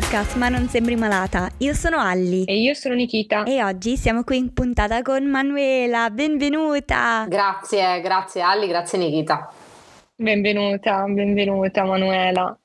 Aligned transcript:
podcast 0.00 0.36
Ma 0.36 0.48
non 0.48 0.66
sembri 0.66 0.96
malata. 0.96 1.50
Io 1.58 1.74
sono 1.74 1.98
Alli. 1.98 2.44
E 2.44 2.58
io 2.58 2.72
sono 2.72 2.94
Nikita. 2.94 3.42
E 3.44 3.62
oggi 3.62 3.98
siamo 3.98 4.24
qui 4.24 4.38
in 4.38 4.54
puntata 4.54 5.02
con 5.02 5.24
Manuela. 5.26 6.08
Benvenuta! 6.08 7.26
Grazie, 7.28 8.00
grazie 8.00 8.40
Alli, 8.40 8.66
grazie 8.66 8.98
Nikita. 8.98 9.52
Benvenuta, 10.16 11.04
benvenuta 11.04 11.84
Manuela. 11.84 12.58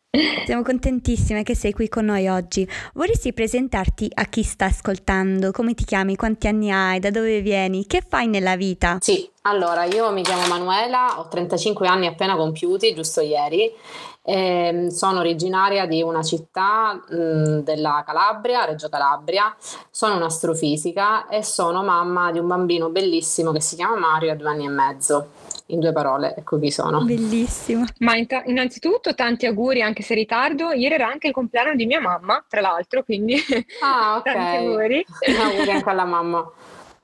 Siamo 0.45 0.61
contentissime 0.61 1.43
che 1.43 1.55
sei 1.55 1.73
qui 1.73 1.89
con 1.89 2.05
noi 2.05 2.29
oggi. 2.29 2.65
Vorresti 2.93 3.33
presentarti 3.33 4.09
a 4.13 4.23
chi 4.25 4.43
sta 4.43 4.65
ascoltando? 4.65 5.51
Come 5.51 5.73
ti 5.73 5.83
chiami? 5.83 6.15
Quanti 6.15 6.47
anni 6.47 6.71
hai? 6.71 6.99
Da 6.99 7.11
dove 7.11 7.41
vieni? 7.41 7.85
Che 7.85 8.01
fai 8.07 8.27
nella 8.27 8.55
vita? 8.55 8.97
Sì, 9.01 9.29
allora 9.41 9.83
io 9.83 10.09
mi 10.13 10.21
chiamo 10.21 10.47
Manuela, 10.47 11.19
ho 11.19 11.27
35 11.27 11.85
anni 11.85 12.07
appena 12.07 12.37
compiuti, 12.37 12.93
giusto 12.93 13.19
ieri. 13.19 13.69
E 14.25 14.87
sono 14.89 15.19
originaria 15.19 15.85
di 15.85 16.01
una 16.01 16.23
città 16.23 16.93
mh, 16.93 17.59
della 17.59 18.03
Calabria, 18.05 18.65
Reggio 18.65 18.89
Calabria. 18.89 19.55
Sono 19.91 20.15
un'astrofisica 20.15 21.27
e 21.27 21.43
sono 21.43 21.83
mamma 21.83 22.31
di 22.31 22.39
un 22.39 22.47
bambino 22.47 22.89
bellissimo 22.89 23.51
che 23.51 23.61
si 23.61 23.75
chiama 23.75 23.97
Mario, 23.97 24.31
ha 24.31 24.35
due 24.35 24.49
anni 24.49 24.65
e 24.65 24.69
mezzo 24.69 25.29
in 25.67 25.79
due 25.79 25.91
parole, 25.91 26.35
ecco 26.35 26.59
chi 26.59 26.71
sono. 26.71 27.03
Bellissimo. 27.03 27.85
Ma 27.99 28.15
in 28.15 28.27
innanzitutto 28.45 29.15
tanti 29.15 29.45
auguri 29.45 29.81
anche 29.81 30.03
se 30.03 30.13
in 30.13 30.19
ritardo. 30.19 30.71
Ieri 30.71 30.95
era 30.95 31.07
anche 31.07 31.27
il 31.27 31.33
compleanno 31.33 31.75
di 31.75 31.85
mia 31.85 32.01
mamma, 32.01 32.43
tra 32.47 32.61
l'altro, 32.61 33.03
quindi 33.03 33.35
ah, 33.81 34.17
okay. 34.19 34.33
tanti 34.33 34.65
auguri. 34.65 35.05
auguri 35.39 35.71
anche 35.71 35.89
alla 35.89 36.05
mamma. 36.05 36.51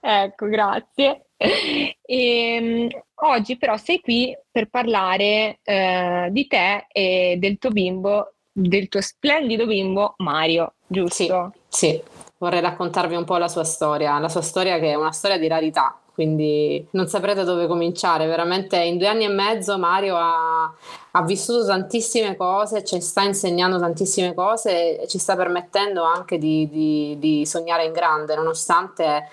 Ecco, 0.03 0.47
grazie. 0.47 1.27
E, 1.41 1.97
ehm, 2.05 2.87
oggi 3.23 3.57
però 3.57 3.75
sei 3.77 3.99
qui 3.99 4.37
per 4.51 4.69
parlare 4.69 5.59
eh, 5.63 6.27
di 6.29 6.45
te 6.45 6.85
e 6.91 7.37
del 7.39 7.57
tuo 7.57 7.71
bimbo, 7.71 8.33
del 8.51 8.87
tuo 8.87 9.01
splendido 9.01 9.65
bimbo 9.65 10.13
Mario, 10.17 10.73
giusto? 10.85 11.53
Sì, 11.67 11.87
sì. 11.87 12.01
vorrei 12.37 12.61
raccontarvi 12.61 13.15
un 13.15 13.23
po' 13.23 13.37
la 13.37 13.47
sua 13.47 13.63
storia, 13.63 14.19
la 14.19 14.29
sua 14.29 14.41
storia 14.41 14.77
che 14.77 14.91
è 14.91 14.95
una 14.95 15.11
storia 15.11 15.39
di 15.39 15.47
rarità, 15.47 15.99
quindi 16.13 16.85
non 16.91 17.07
saprete 17.07 17.43
dove 17.43 17.67
cominciare. 17.67 18.27
Veramente 18.27 18.77
in 18.77 18.97
due 18.97 19.07
anni 19.07 19.25
e 19.25 19.29
mezzo 19.29 19.77
Mario 19.77 20.17
ha, 20.17 20.73
ha 21.11 21.23
vissuto 21.23 21.65
tantissime 21.65 22.35
cose, 22.35 22.83
ci 22.83 22.99
sta 23.01 23.23
insegnando 23.23 23.79
tantissime 23.79 24.33
cose 24.33 25.01
e 25.01 25.07
ci 25.07 25.17
sta 25.17 25.35
permettendo 25.35 26.03
anche 26.03 26.37
di, 26.37 26.69
di, 26.69 27.15
di 27.19 27.45
sognare 27.45 27.85
in 27.85 27.91
grande, 27.91 28.35
nonostante 28.35 29.27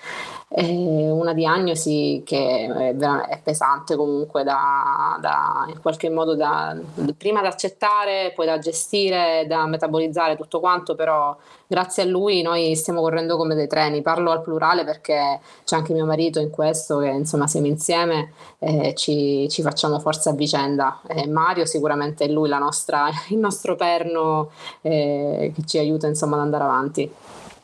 eh, 0.49 1.09
una 1.09 1.33
diagnosi 1.33 2.23
che 2.25 2.65
è, 2.65 2.95
è 2.95 3.41
pesante 3.43 3.95
comunque 3.95 4.43
da, 4.43 5.17
da, 5.21 5.65
in 5.67 5.79
qualche 5.81 6.09
modo 6.09 6.35
da, 6.35 6.75
prima 7.17 7.41
da 7.41 7.49
accettare, 7.49 8.33
poi 8.35 8.45
da 8.45 8.57
gestire, 8.57 9.45
da 9.47 9.65
metabolizzare 9.67 10.35
tutto 10.35 10.59
quanto, 10.59 10.95
però 10.95 11.35
grazie 11.69 12.01
a 12.01 12.05
lui 12.07 12.41
noi 12.41 12.75
stiamo 12.75 12.99
correndo 12.99 13.37
come 13.37 13.53
dei 13.53 13.67
treni, 13.67 14.01
parlo 14.01 14.31
al 14.31 14.41
plurale 14.41 14.83
perché 14.83 15.39
c'è 15.63 15.75
anche 15.75 15.93
mio 15.93 16.05
marito 16.05 16.39
in 16.39 16.49
questo 16.49 16.97
che 16.97 17.09
insomma 17.09 17.45
siamo 17.45 17.67
insieme 17.67 18.33
e 18.57 18.95
ci, 18.95 19.47
ci 19.49 19.61
facciamo 19.61 19.99
forza 19.99 20.31
a 20.31 20.33
vicenda. 20.33 20.99
Eh, 21.07 21.27
Mario 21.27 21.65
sicuramente 21.65 22.25
è 22.25 22.27
lui 22.27 22.49
nostra, 22.49 23.09
il 23.29 23.37
nostro 23.37 23.75
perno 23.75 24.49
eh, 24.81 25.51
che 25.53 25.61
ci 25.65 25.77
aiuta 25.77 26.07
insomma 26.07 26.37
ad 26.37 26.41
andare 26.41 26.63
avanti. 26.63 27.11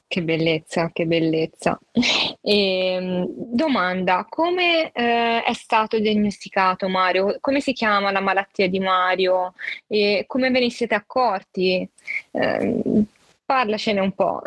Che 0.08 0.22
bellezza, 0.22 0.92
che 0.94 1.08
bellezza. 1.08 1.80
E, 1.92 2.38
ehm, 2.42 3.26
domanda, 3.28 4.28
come 4.30 4.92
eh, 4.92 5.42
è 5.42 5.54
stato 5.54 5.98
diagnosticato 5.98 6.88
Mario? 6.88 7.38
Come 7.42 7.60
si 7.60 7.74
chiama 7.74 8.12
la 8.12 8.22
malattia 8.22 8.70
di 8.70 8.80
Mario? 8.80 9.56
E 9.88 10.26
come 10.28 10.52
ve 10.52 10.60
ne 10.60 10.70
siete 10.70 10.94
accorti? 10.94 11.90
Eh, 12.32 13.06
parlacene 13.46 14.02
un 14.02 14.12
po'. 14.14 14.42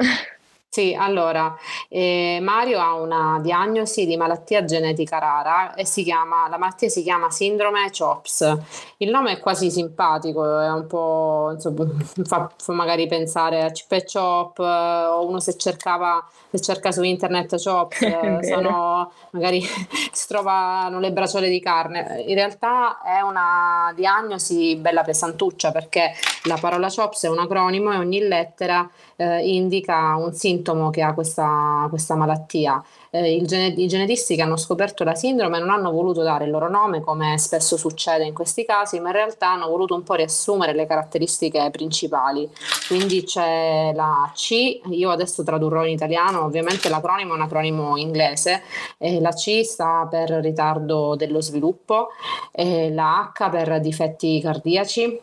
Sì, 0.71 0.95
allora, 0.95 1.57
eh, 1.89 2.41
Mario 2.43 2.79
ha 2.79 2.93
una 2.95 3.41
diagnosi 3.41 4.05
di 4.05 4.19
malattia 4.19 4.65
genetica 4.67 5.19
rara 5.19 5.73
e 5.73 5.87
si 5.87 6.03
chiama, 6.03 6.47
la 6.51 6.59
malattia 6.59 6.91
si 6.91 7.03
chiama 7.03 7.31
sindrome 7.31 7.89
CHOPS. 7.91 8.59
Il 8.99 9.09
nome 9.09 9.33
è 9.33 9.39
quasi 9.39 9.71
simpatico, 9.71 10.61
è 10.61 10.71
un 10.71 10.87
po', 10.87 11.53
insomma, 11.55 11.87
fa, 12.23 12.51
fa 12.55 12.73
magari 12.75 13.07
pensare 13.07 13.65
a 13.65 13.71
Chip 13.71 13.91
e 13.93 14.05
Chop 14.05 14.59
o 14.59 15.27
uno 15.27 15.41
se 15.41 15.57
cercava, 15.57 16.23
se 16.51 16.61
cerca 16.61 16.93
su 16.93 17.03
internet 17.03 17.57
CHOPS, 17.57 18.41
sono, 18.47 19.11
magari 19.31 19.63
si 20.13 20.27
trovano 20.29 21.01
le 21.01 21.13
bracciole 21.13 21.49
di 21.49 21.61
carne. 21.61 22.23
In 22.27 22.35
realtà 22.35 23.01
è 23.01 23.23
una 23.23 23.91
diagnosi 23.97 24.77
bella 24.77 25.03
pesantuccia 25.03 25.73
perché 25.73 26.13
la 26.45 26.59
parola 26.61 26.89
CHOPS 26.89 27.25
è 27.25 27.29
un 27.31 27.39
acronimo 27.39 27.91
e 27.91 27.97
ogni 27.97 28.21
lettera 28.21 28.89
eh, 29.21 29.49
indica 29.49 30.15
un 30.15 30.33
sintomo 30.33 30.91
che 30.91 31.03
ha 31.03 31.13
questa, 31.13 31.87
questa 31.89 32.15
malattia. 32.15 32.83
Eh, 33.11 33.43
gene- 33.45 33.75
I 33.77 33.89
genetisti 33.89 34.37
che 34.37 34.43
hanno 34.43 34.57
scoperto 34.57 35.03
la 35.03 35.15
sindrome 35.15 35.59
non 35.59 35.71
hanno 35.71 35.91
voluto 35.91 36.23
dare 36.23 36.45
il 36.45 36.51
loro 36.51 36.69
nome, 36.69 37.01
come 37.01 37.37
spesso 37.39 37.77
succede 37.77 38.25
in 38.25 38.33
questi 38.33 38.65
casi, 38.65 39.01
ma 39.01 39.09
in 39.09 39.15
realtà 39.15 39.51
hanno 39.51 39.69
voluto 39.69 39.95
un 39.95 40.05
po' 40.05 40.15
riassumere 40.15 40.73
le 40.73 40.87
caratteristiche 40.87 41.69
principali. 41.71 42.49
Quindi 42.87 43.25
c'è 43.25 43.93
la 43.93 44.31
C, 44.35 44.81
io 44.91 45.11
adesso 45.11 45.43
tradurrò 45.43 45.85
in 45.85 45.93
italiano, 45.93 46.45
ovviamente 46.45 46.89
l'acronimo 46.89 47.33
è 47.33 47.37
un 47.37 47.43
acronimo 47.43 47.97
inglese, 47.97 48.63
eh, 48.99 49.21
la 49.21 49.31
C 49.31 49.63
sta 49.65 50.07
per 50.09 50.31
ritardo 50.31 51.17
dello 51.17 51.41
sviluppo, 51.41 52.11
la 52.53 53.33
H 53.35 53.51
per 53.51 53.81
difetti 53.81 54.41
cardiaci 54.41 55.21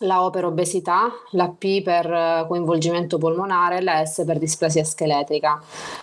la 0.00 0.24
O 0.24 0.30
per 0.30 0.44
obesità, 0.44 1.10
la 1.30 1.48
P 1.48 1.82
per 1.82 2.06
eh, 2.10 2.44
coinvolgimento 2.46 3.18
polmonare 3.18 3.78
e 3.78 3.82
la 3.82 4.04
S 4.04 4.24
per 4.24 4.38
displasia 4.38 4.84
scheletrica. 4.84 5.60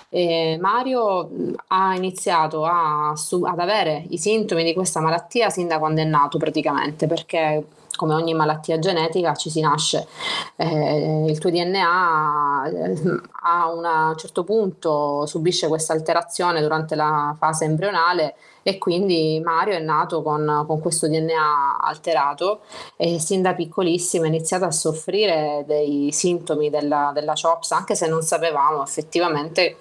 E 0.10 0.58
Mario 0.60 1.30
ha 1.68 1.96
iniziato 1.96 2.66
a, 2.66 3.12
ad 3.12 3.60
avere 3.60 4.06
i 4.10 4.18
sintomi 4.18 4.64
di 4.64 4.74
questa 4.74 5.00
malattia 5.00 5.50
sin 5.50 5.68
da 5.68 5.80
quando 5.80 6.02
è 6.02 6.06
nato 6.06 6.38
praticamente 6.38 7.08
perché 7.08 7.64
come 7.96 8.14
ogni 8.14 8.34
malattia 8.34 8.80
genetica 8.80 9.34
ci 9.36 9.50
si 9.50 9.62
nasce, 9.62 10.08
eh, 10.56 11.26
il 11.28 11.38
tuo 11.40 11.50
DNA 11.50 12.70
eh, 12.70 13.22
a 13.44 13.72
un 13.72 14.14
certo 14.18 14.44
punto 14.44 15.26
subisce 15.26 15.68
questa 15.68 15.94
alterazione 15.94 16.62
durante 16.62 16.96
la 16.96 17.36
fase 17.38 17.66
embrionale 17.66 18.36
e 18.64 18.80
quindi 18.80 19.40
Mario 19.44 19.76
è 19.76 19.80
nato 19.80 20.24
con, 20.24 20.64
con 20.66 20.80
questo 20.80 21.08
DNA 21.08 21.78
alterato 21.80 22.62
e 22.96 23.20
sin 23.20 23.44
da 23.44 23.54
piccolissimo 23.54 24.24
ha 24.24 24.28
iniziato 24.28 24.66
a 24.66 24.72
soffrire 24.72 25.64
dei 25.68 26.10
sintomi 26.12 26.72
della, 26.72 27.12
della 27.14 27.34
CHOPS 27.34 27.72
anche 27.74 27.94
se 27.94 28.08
non 28.08 28.24
sapevamo 28.24 28.82
effettivamente 28.82 29.78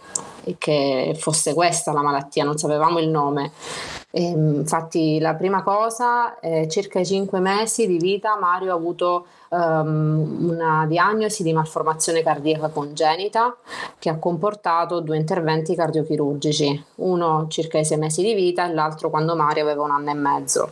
che 0.58 1.16
fosse 1.18 1.54
questa 1.54 1.92
la 1.92 2.02
malattia, 2.02 2.44
non 2.44 2.58
sapevamo 2.58 2.98
il 2.98 3.08
nome. 3.08 3.52
E, 4.10 4.22
infatti 4.22 5.18
la 5.18 5.34
prima 5.34 5.62
cosa, 5.62 6.38
eh, 6.38 6.68
circa 6.68 7.00
i 7.00 7.06
cinque 7.06 7.40
mesi 7.40 7.86
di 7.86 7.98
vita, 7.98 8.38
Mario 8.38 8.72
ha 8.72 8.76
avuto 8.76 9.26
um, 9.48 10.50
una 10.50 10.86
diagnosi 10.86 11.42
di 11.42 11.52
malformazione 11.52 12.22
cardiaca 12.22 12.68
congenita 12.68 13.56
che 13.98 14.08
ha 14.08 14.18
comportato 14.18 15.00
due 15.00 15.16
interventi 15.16 15.74
cardiochirurgici, 15.74 16.84
uno 16.96 17.46
circa 17.48 17.78
i 17.78 17.84
sei 17.84 17.98
mesi 17.98 18.22
di 18.22 18.34
vita 18.34 18.68
e 18.68 18.72
l'altro 18.72 19.10
quando 19.10 19.34
Mario 19.34 19.62
aveva 19.62 19.82
un 19.82 19.90
anno 19.90 20.10
e 20.10 20.14
mezzo. 20.14 20.70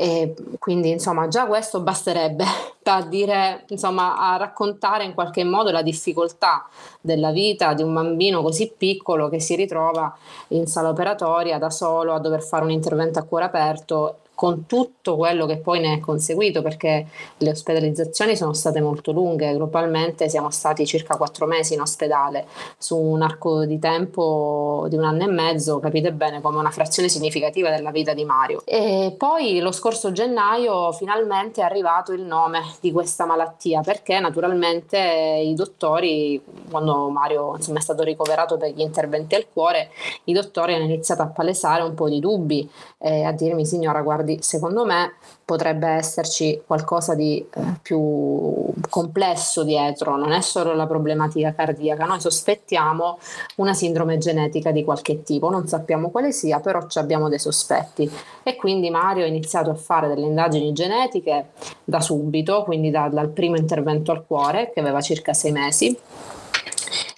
E 0.00 0.32
quindi 0.60 0.90
insomma 0.90 1.26
già 1.26 1.46
questo 1.46 1.80
basterebbe 1.80 2.44
a 2.84 3.02
dire, 3.02 3.64
insomma, 3.70 4.16
a 4.16 4.36
raccontare 4.36 5.02
in 5.02 5.12
qualche 5.12 5.42
modo 5.42 5.72
la 5.72 5.82
difficoltà 5.82 6.68
della 7.00 7.32
vita 7.32 7.74
di 7.74 7.82
un 7.82 7.92
bambino 7.92 8.40
così 8.40 8.72
piccolo 8.76 9.28
che 9.28 9.40
si 9.40 9.56
ritrova 9.56 10.16
in 10.48 10.68
sala 10.68 10.90
operatoria 10.90 11.58
da 11.58 11.68
solo 11.68 12.14
a 12.14 12.20
dover 12.20 12.42
fare 12.44 12.62
un 12.62 12.70
intervento 12.70 13.18
a 13.18 13.24
cuore 13.24 13.46
aperto 13.46 14.18
con 14.38 14.66
tutto 14.66 15.16
quello 15.16 15.46
che 15.46 15.56
poi 15.56 15.80
ne 15.80 15.94
è 15.94 15.98
conseguito, 15.98 16.62
perché 16.62 17.08
le 17.38 17.50
ospedalizzazioni 17.50 18.36
sono 18.36 18.52
state 18.52 18.80
molto 18.80 19.10
lunghe, 19.10 19.52
globalmente 19.52 20.28
siamo 20.28 20.50
stati 20.50 20.86
circa 20.86 21.16
quattro 21.16 21.44
mesi 21.46 21.74
in 21.74 21.80
ospedale, 21.80 22.46
su 22.78 22.96
un 22.96 23.22
arco 23.22 23.64
di 23.64 23.80
tempo 23.80 24.86
di 24.88 24.94
un 24.94 25.02
anno 25.02 25.24
e 25.24 25.26
mezzo, 25.26 25.80
capite 25.80 26.12
bene 26.12 26.40
come 26.40 26.58
una 26.58 26.70
frazione 26.70 27.08
significativa 27.08 27.68
della 27.70 27.90
vita 27.90 28.14
di 28.14 28.24
Mario. 28.24 28.62
E 28.64 29.12
poi 29.18 29.58
lo 29.58 29.72
scorso 29.72 30.12
gennaio 30.12 30.92
finalmente 30.92 31.60
è 31.60 31.64
arrivato 31.64 32.12
il 32.12 32.22
nome 32.22 32.60
di 32.78 32.92
questa 32.92 33.26
malattia, 33.26 33.80
perché 33.80 34.20
naturalmente 34.20 34.98
i 35.42 35.52
dottori, 35.54 36.40
quando 36.70 37.08
Mario 37.08 37.56
insomma, 37.56 37.78
è 37.78 37.82
stato 37.82 38.04
ricoverato 38.04 38.56
per 38.56 38.70
gli 38.70 38.82
interventi 38.82 39.34
al 39.34 39.46
cuore, 39.52 39.90
i 40.24 40.32
dottori 40.32 40.74
hanno 40.74 40.84
iniziato 40.84 41.22
a 41.22 41.26
palesare 41.26 41.82
un 41.82 41.94
po' 41.94 42.08
di 42.08 42.20
dubbi, 42.20 42.70
eh, 42.98 43.24
a 43.24 43.32
dirmi 43.32 43.66
signora 43.66 44.00
guardi 44.00 44.26
ricordi, 44.28 44.38
secondo 44.42 44.84
me 44.84 45.14
potrebbe 45.44 45.88
esserci 45.88 46.60
qualcosa 46.66 47.14
di 47.14 47.44
eh, 47.54 47.60
più 47.80 48.66
complesso 48.90 49.64
dietro, 49.64 50.16
non 50.16 50.32
è 50.32 50.42
solo 50.42 50.74
la 50.74 50.86
problematica 50.86 51.54
cardiaca, 51.54 52.04
noi 52.04 52.20
sospettiamo 52.20 53.18
una 53.56 53.72
sindrome 53.72 54.18
genetica 54.18 54.70
di 54.70 54.84
qualche 54.84 55.22
tipo, 55.22 55.48
non 55.48 55.66
sappiamo 55.66 56.10
quale 56.10 56.32
sia, 56.32 56.60
però 56.60 56.86
abbiamo 56.94 57.28
dei 57.28 57.38
sospetti. 57.38 58.10
E 58.42 58.56
quindi 58.56 58.90
Mario 58.90 59.24
ha 59.24 59.28
iniziato 59.28 59.70
a 59.70 59.74
fare 59.74 60.08
delle 60.08 60.26
indagini 60.26 60.72
genetiche 60.72 61.50
da 61.84 62.00
subito, 62.00 62.64
quindi 62.64 62.90
da, 62.90 63.08
dal 63.08 63.30
primo 63.30 63.56
intervento 63.56 64.12
al 64.12 64.26
cuore 64.26 64.70
che 64.72 64.80
aveva 64.80 65.00
circa 65.00 65.32
sei 65.32 65.52
mesi. 65.52 65.98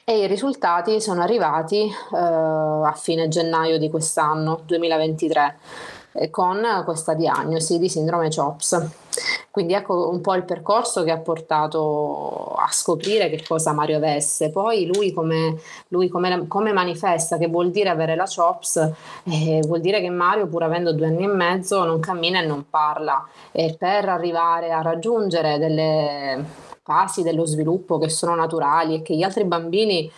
E 0.04 0.18
i 0.18 0.26
risultati 0.26 1.00
sono 1.00 1.22
arrivati 1.22 1.84
eh, 1.84 2.16
a 2.16 2.92
fine 2.96 3.28
gennaio 3.28 3.78
di 3.78 3.88
quest'anno, 3.88 4.60
2023 4.64 5.44
eh, 5.46 5.99
con 6.30 6.82
questa 6.84 7.14
diagnosi 7.14 7.78
di 7.78 7.88
sindrome 7.88 8.28
CHOPS. 8.28 8.88
Quindi 9.50 9.74
ecco 9.74 10.08
un 10.08 10.20
po' 10.20 10.34
il 10.34 10.44
percorso 10.44 11.02
che 11.02 11.10
ha 11.10 11.18
portato 11.18 12.54
a 12.56 12.68
scoprire 12.70 13.28
che 13.28 13.42
cosa 13.46 13.72
Mario 13.72 13.96
avesse. 13.96 14.50
Poi 14.50 14.86
lui 14.86 15.12
come, 15.12 15.56
lui 15.88 16.08
come, 16.08 16.46
come 16.46 16.72
manifesta, 16.72 17.36
che 17.36 17.48
vuol 17.48 17.70
dire 17.70 17.88
avere 17.88 18.14
la 18.14 18.26
CHOPS, 18.26 18.92
eh, 19.24 19.60
vuol 19.66 19.80
dire 19.80 20.00
che 20.00 20.10
Mario 20.10 20.46
pur 20.46 20.62
avendo 20.62 20.92
due 20.92 21.06
anni 21.06 21.24
e 21.24 21.28
mezzo 21.28 21.84
non 21.84 22.00
cammina 22.00 22.40
e 22.40 22.46
non 22.46 22.66
parla. 22.70 23.26
E 23.50 23.74
per 23.78 24.08
arrivare 24.08 24.70
a 24.70 24.82
raggiungere 24.82 25.58
delle 25.58 26.68
fasi 26.82 27.22
dello 27.22 27.46
sviluppo 27.46 27.98
che 27.98 28.08
sono 28.08 28.34
naturali 28.34 28.96
e 28.96 29.02
che 29.02 29.14
gli 29.14 29.22
altri 29.22 29.44
bambini 29.44 30.10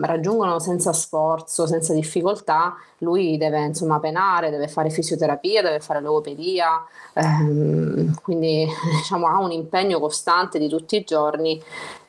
raggiungono 0.00 0.58
senza 0.58 0.92
sforzo, 0.92 1.66
senza 1.66 1.92
difficoltà, 1.92 2.74
lui 2.98 3.36
deve 3.36 3.64
insomma 3.64 3.98
penare, 3.98 4.50
deve 4.50 4.68
fare 4.68 4.90
fisioterapia, 4.90 5.62
deve 5.62 5.80
fare 5.80 6.00
logopedia, 6.00 6.84
ehm, 7.14 8.14
quindi 8.22 8.66
diciamo, 8.98 9.26
ha 9.26 9.38
un 9.38 9.50
impegno 9.50 9.98
costante 9.98 10.58
di 10.58 10.68
tutti 10.68 10.96
i 10.96 11.04
giorni, 11.04 11.60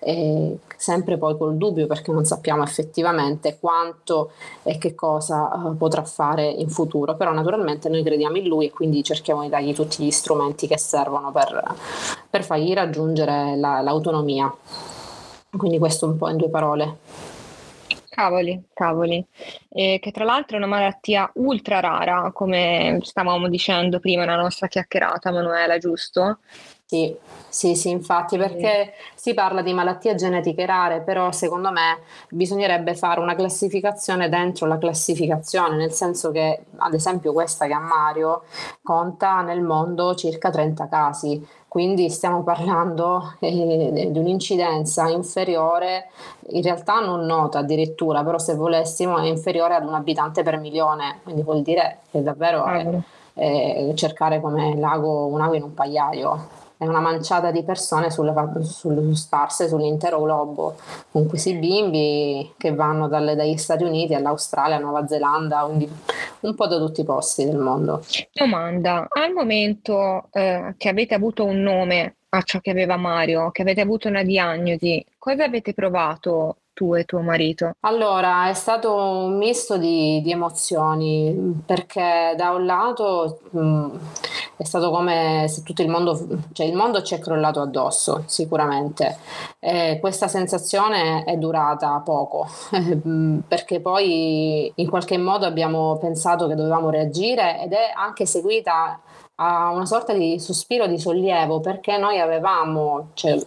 e 0.05 0.57
sempre 0.75 1.17
poi 1.17 1.37
col 1.37 1.55
dubbio 1.55 1.87
perché 1.87 2.11
non 2.11 2.25
sappiamo 2.25 2.61
effettivamente 2.61 3.57
quanto 3.59 4.31
e 4.63 4.77
che 4.77 4.93
cosa 4.93 5.49
uh, 5.53 5.77
potrà 5.77 6.03
fare 6.03 6.45
in 6.45 6.69
futuro, 6.69 7.15
però 7.15 7.31
naturalmente 7.31 7.89
noi 7.89 8.03
crediamo 8.03 8.37
in 8.37 8.47
lui 8.47 8.65
e 8.67 8.71
quindi 8.71 9.03
cerchiamo 9.03 9.41
di 9.41 9.49
dargli 9.49 9.73
tutti 9.73 10.03
gli 10.03 10.11
strumenti 10.11 10.67
che 10.67 10.77
servono 10.77 11.31
per, 11.31 11.75
per 12.29 12.43
fargli 12.43 12.73
raggiungere 12.73 13.55
la, 13.55 13.81
l'autonomia. 13.81 14.53
Quindi 15.55 15.77
questo 15.77 16.07
un 16.07 16.17
po' 16.17 16.29
in 16.29 16.37
due 16.37 16.49
parole. 16.49 17.32
Cavoli, 18.13 18.63
cavoli. 18.73 19.25
Eh, 19.69 19.97
che 19.99 20.11
tra 20.11 20.23
l'altro 20.23 20.55
è 20.55 20.59
una 20.59 20.67
malattia 20.67 21.31
ultra 21.37 21.79
rara, 21.79 22.31
come 22.31 22.99
stavamo 23.01 23.49
dicendo 23.49 23.99
prima 23.99 24.23
nella 24.23 24.39
nostra 24.43 24.67
chiacchierata, 24.67 25.31
Manuela, 25.31 25.79
giusto? 25.79 26.37
Sì, 26.93 27.17
sì, 27.49 27.73
sì, 27.73 27.89
infatti, 27.89 28.37
perché 28.37 28.93
si 29.15 29.33
parla 29.33 29.63
di 29.63 29.73
malattie 29.73 30.13
genetiche 30.13 30.63
rare, 30.67 31.01
però 31.01 31.31
secondo 31.31 31.71
me 31.71 32.01
bisognerebbe 32.29 32.93
fare 32.93 33.19
una 33.19 33.33
classificazione 33.33 34.29
dentro 34.29 34.67
la 34.67 34.77
classificazione, 34.77 35.75
nel 35.75 35.91
senso 35.91 36.29
che, 36.29 36.65
ad 36.77 36.93
esempio, 36.93 37.33
questa 37.33 37.65
che 37.65 37.73
ha 37.73 37.79
Mario 37.79 38.43
conta 38.83 39.41
nel 39.41 39.61
mondo 39.61 40.13
circa 40.13 40.51
30 40.51 40.87
casi, 40.87 41.43
quindi 41.67 42.11
stiamo 42.11 42.43
parlando 42.43 43.37
eh, 43.39 44.09
di 44.11 44.19
un'incidenza 44.19 45.09
inferiore, 45.09 46.09
in 46.49 46.61
realtà 46.61 46.99
non 46.99 47.25
nota 47.25 47.57
addirittura, 47.57 48.23
però 48.23 48.37
se 48.37 48.53
volessimo 48.53 49.17
è 49.17 49.25
inferiore 49.25 49.73
ad 49.73 49.87
un 49.87 49.95
abitante 49.95 50.43
per 50.43 50.59
milione, 50.59 51.21
quindi 51.23 51.41
vuol 51.41 51.63
dire 51.63 52.01
che 52.11 52.21
davvero 52.21 52.65
è, 52.65 53.01
è 53.33 53.93
cercare 53.95 54.39
come 54.39 54.75
lago, 54.77 55.25
un 55.25 55.41
ago 55.41 55.55
in 55.55 55.63
un 55.63 55.73
pagliaio 55.73 56.61
è 56.83 56.87
una 56.87 56.99
manciata 56.99 57.51
di 57.51 57.63
persone 57.63 58.11
sulle, 58.11 58.33
sulle, 58.61 59.15
sparse 59.15 59.67
sull'intero 59.67 60.21
globo, 60.21 60.75
con 61.11 61.27
questi 61.27 61.55
bimbi 61.55 62.53
che 62.57 62.73
vanno 62.73 63.07
dalle, 63.07 63.35
dagli 63.35 63.57
Stati 63.57 63.83
Uniti 63.83 64.13
all'Australia, 64.13 64.77
Nuova 64.77 65.07
Zelanda, 65.07 65.61
quindi 65.65 65.89
un 66.41 66.55
po' 66.55 66.67
da 66.67 66.77
tutti 66.77 67.01
i 67.01 67.05
posti 67.05 67.45
del 67.45 67.57
mondo. 67.57 68.03
Domanda, 68.33 69.07
al 69.09 69.31
momento 69.31 70.27
eh, 70.31 70.75
che 70.77 70.89
avete 70.89 71.13
avuto 71.13 71.45
un 71.45 71.61
nome 71.61 72.15
a 72.29 72.41
ciò 72.41 72.59
che 72.59 72.71
aveva 72.71 72.97
Mario, 72.97 73.51
che 73.51 73.61
avete 73.61 73.81
avuto 73.81 74.07
una 74.07 74.23
diagnosi, 74.23 75.05
cosa 75.17 75.43
avete 75.45 75.73
provato 75.73 76.57
tu 76.73 76.95
e 76.95 77.05
tuo 77.05 77.21
marito? 77.21 77.75
Allora, 77.81 78.49
è 78.49 78.53
stato 78.53 78.93
un 78.93 79.37
misto 79.37 79.77
di, 79.77 80.21
di 80.23 80.31
emozioni, 80.31 81.61
perché 81.65 82.33
da 82.35 82.51
un 82.51 82.65
lato 82.65 83.39
mh, 83.51 83.87
è 84.55 84.63
stato 84.63 84.91
come 84.91 85.45
se 85.47 85.63
tutto 85.63 85.81
il 85.81 85.89
mondo, 85.89 86.27
cioè 86.51 86.65
il 86.65 86.75
mondo 86.75 87.01
ci 87.01 87.15
è 87.15 87.19
crollato 87.19 87.61
addosso, 87.61 88.23
sicuramente. 88.27 89.17
E 89.59 89.97
questa 89.99 90.27
sensazione 90.27 91.23
è 91.23 91.37
durata 91.37 92.01
poco, 92.03 92.47
perché 93.47 93.79
poi 93.79 94.71
in 94.75 94.89
qualche 94.89 95.17
modo 95.17 95.45
abbiamo 95.45 95.97
pensato 95.97 96.47
che 96.47 96.55
dovevamo 96.55 96.89
reagire 96.89 97.61
ed 97.61 97.73
è 97.73 97.91
anche 97.95 98.25
seguita 98.25 98.99
a 99.43 99.71
una 99.71 99.85
sorta 99.85 100.13
di 100.13 100.39
sospiro 100.39 100.87
di 100.87 100.97
sollievo 100.97 101.59
perché 101.59 101.97
noi 101.97 102.19
avevamo 102.19 103.09
cioè, 103.13 103.37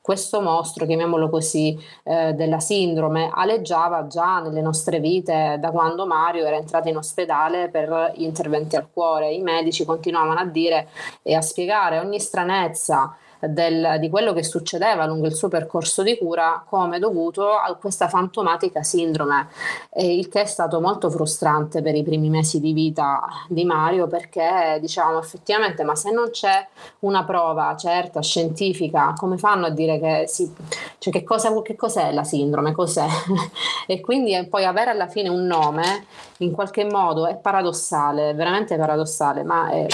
questo 0.00 0.40
mostro, 0.40 0.86
chiamiamolo 0.86 1.28
così, 1.28 1.78
eh, 2.04 2.32
della 2.32 2.58
sindrome, 2.58 3.30
aleggiava 3.32 4.06
già 4.06 4.40
nelle 4.40 4.62
nostre 4.62 4.98
vite 4.98 5.58
da 5.60 5.70
quando 5.70 6.06
Mario 6.06 6.46
era 6.46 6.56
entrato 6.56 6.88
in 6.88 6.96
ospedale 6.96 7.68
per 7.68 8.14
gli 8.16 8.22
interventi 8.22 8.76
al 8.76 8.88
cuore. 8.90 9.30
I 9.32 9.42
medici 9.42 9.84
continuavano 9.84 10.40
a 10.40 10.46
dire 10.46 10.88
e 11.22 11.34
a 11.34 11.42
spiegare 11.42 11.98
ogni 11.98 12.18
stranezza 12.18 13.14
del, 13.48 13.96
di 13.98 14.08
quello 14.08 14.32
che 14.32 14.44
succedeva 14.44 15.06
lungo 15.06 15.26
il 15.26 15.34
suo 15.34 15.48
percorso 15.48 16.02
di 16.02 16.16
cura 16.16 16.64
come 16.66 16.98
dovuto 16.98 17.50
a 17.50 17.74
questa 17.74 18.08
fantomatica 18.08 18.82
sindrome, 18.82 19.48
e 19.90 20.16
il 20.16 20.28
che 20.28 20.42
è 20.42 20.46
stato 20.46 20.80
molto 20.80 21.10
frustrante 21.10 21.82
per 21.82 21.94
i 21.94 22.02
primi 22.02 22.30
mesi 22.30 22.60
di 22.60 22.72
vita 22.72 23.20
di 23.48 23.64
Mario 23.64 24.06
perché 24.06 24.78
diciamo 24.80 25.18
effettivamente 25.18 25.82
ma 25.82 25.94
se 25.94 26.10
non 26.10 26.30
c'è 26.30 26.66
una 27.00 27.24
prova 27.24 27.74
certa, 27.76 28.22
scientifica, 28.22 29.14
come 29.16 29.38
fanno 29.38 29.66
a 29.66 29.70
dire 29.70 29.98
che, 29.98 30.24
si, 30.26 30.52
cioè 30.98 31.12
che, 31.12 31.24
cosa, 31.24 31.60
che 31.62 31.76
cos'è 31.76 32.12
la 32.12 32.24
sindrome, 32.24 32.72
cos'è? 32.72 33.06
e 33.86 34.00
quindi 34.00 34.46
poi 34.48 34.64
avere 34.64 34.90
alla 34.90 35.08
fine 35.08 35.28
un 35.28 35.44
nome 35.46 36.06
in 36.38 36.52
qualche 36.52 36.84
modo 36.84 37.26
è 37.26 37.36
paradossale, 37.36 38.34
veramente 38.34 38.76
paradossale, 38.76 39.42
ma 39.42 39.70
è, 39.70 39.86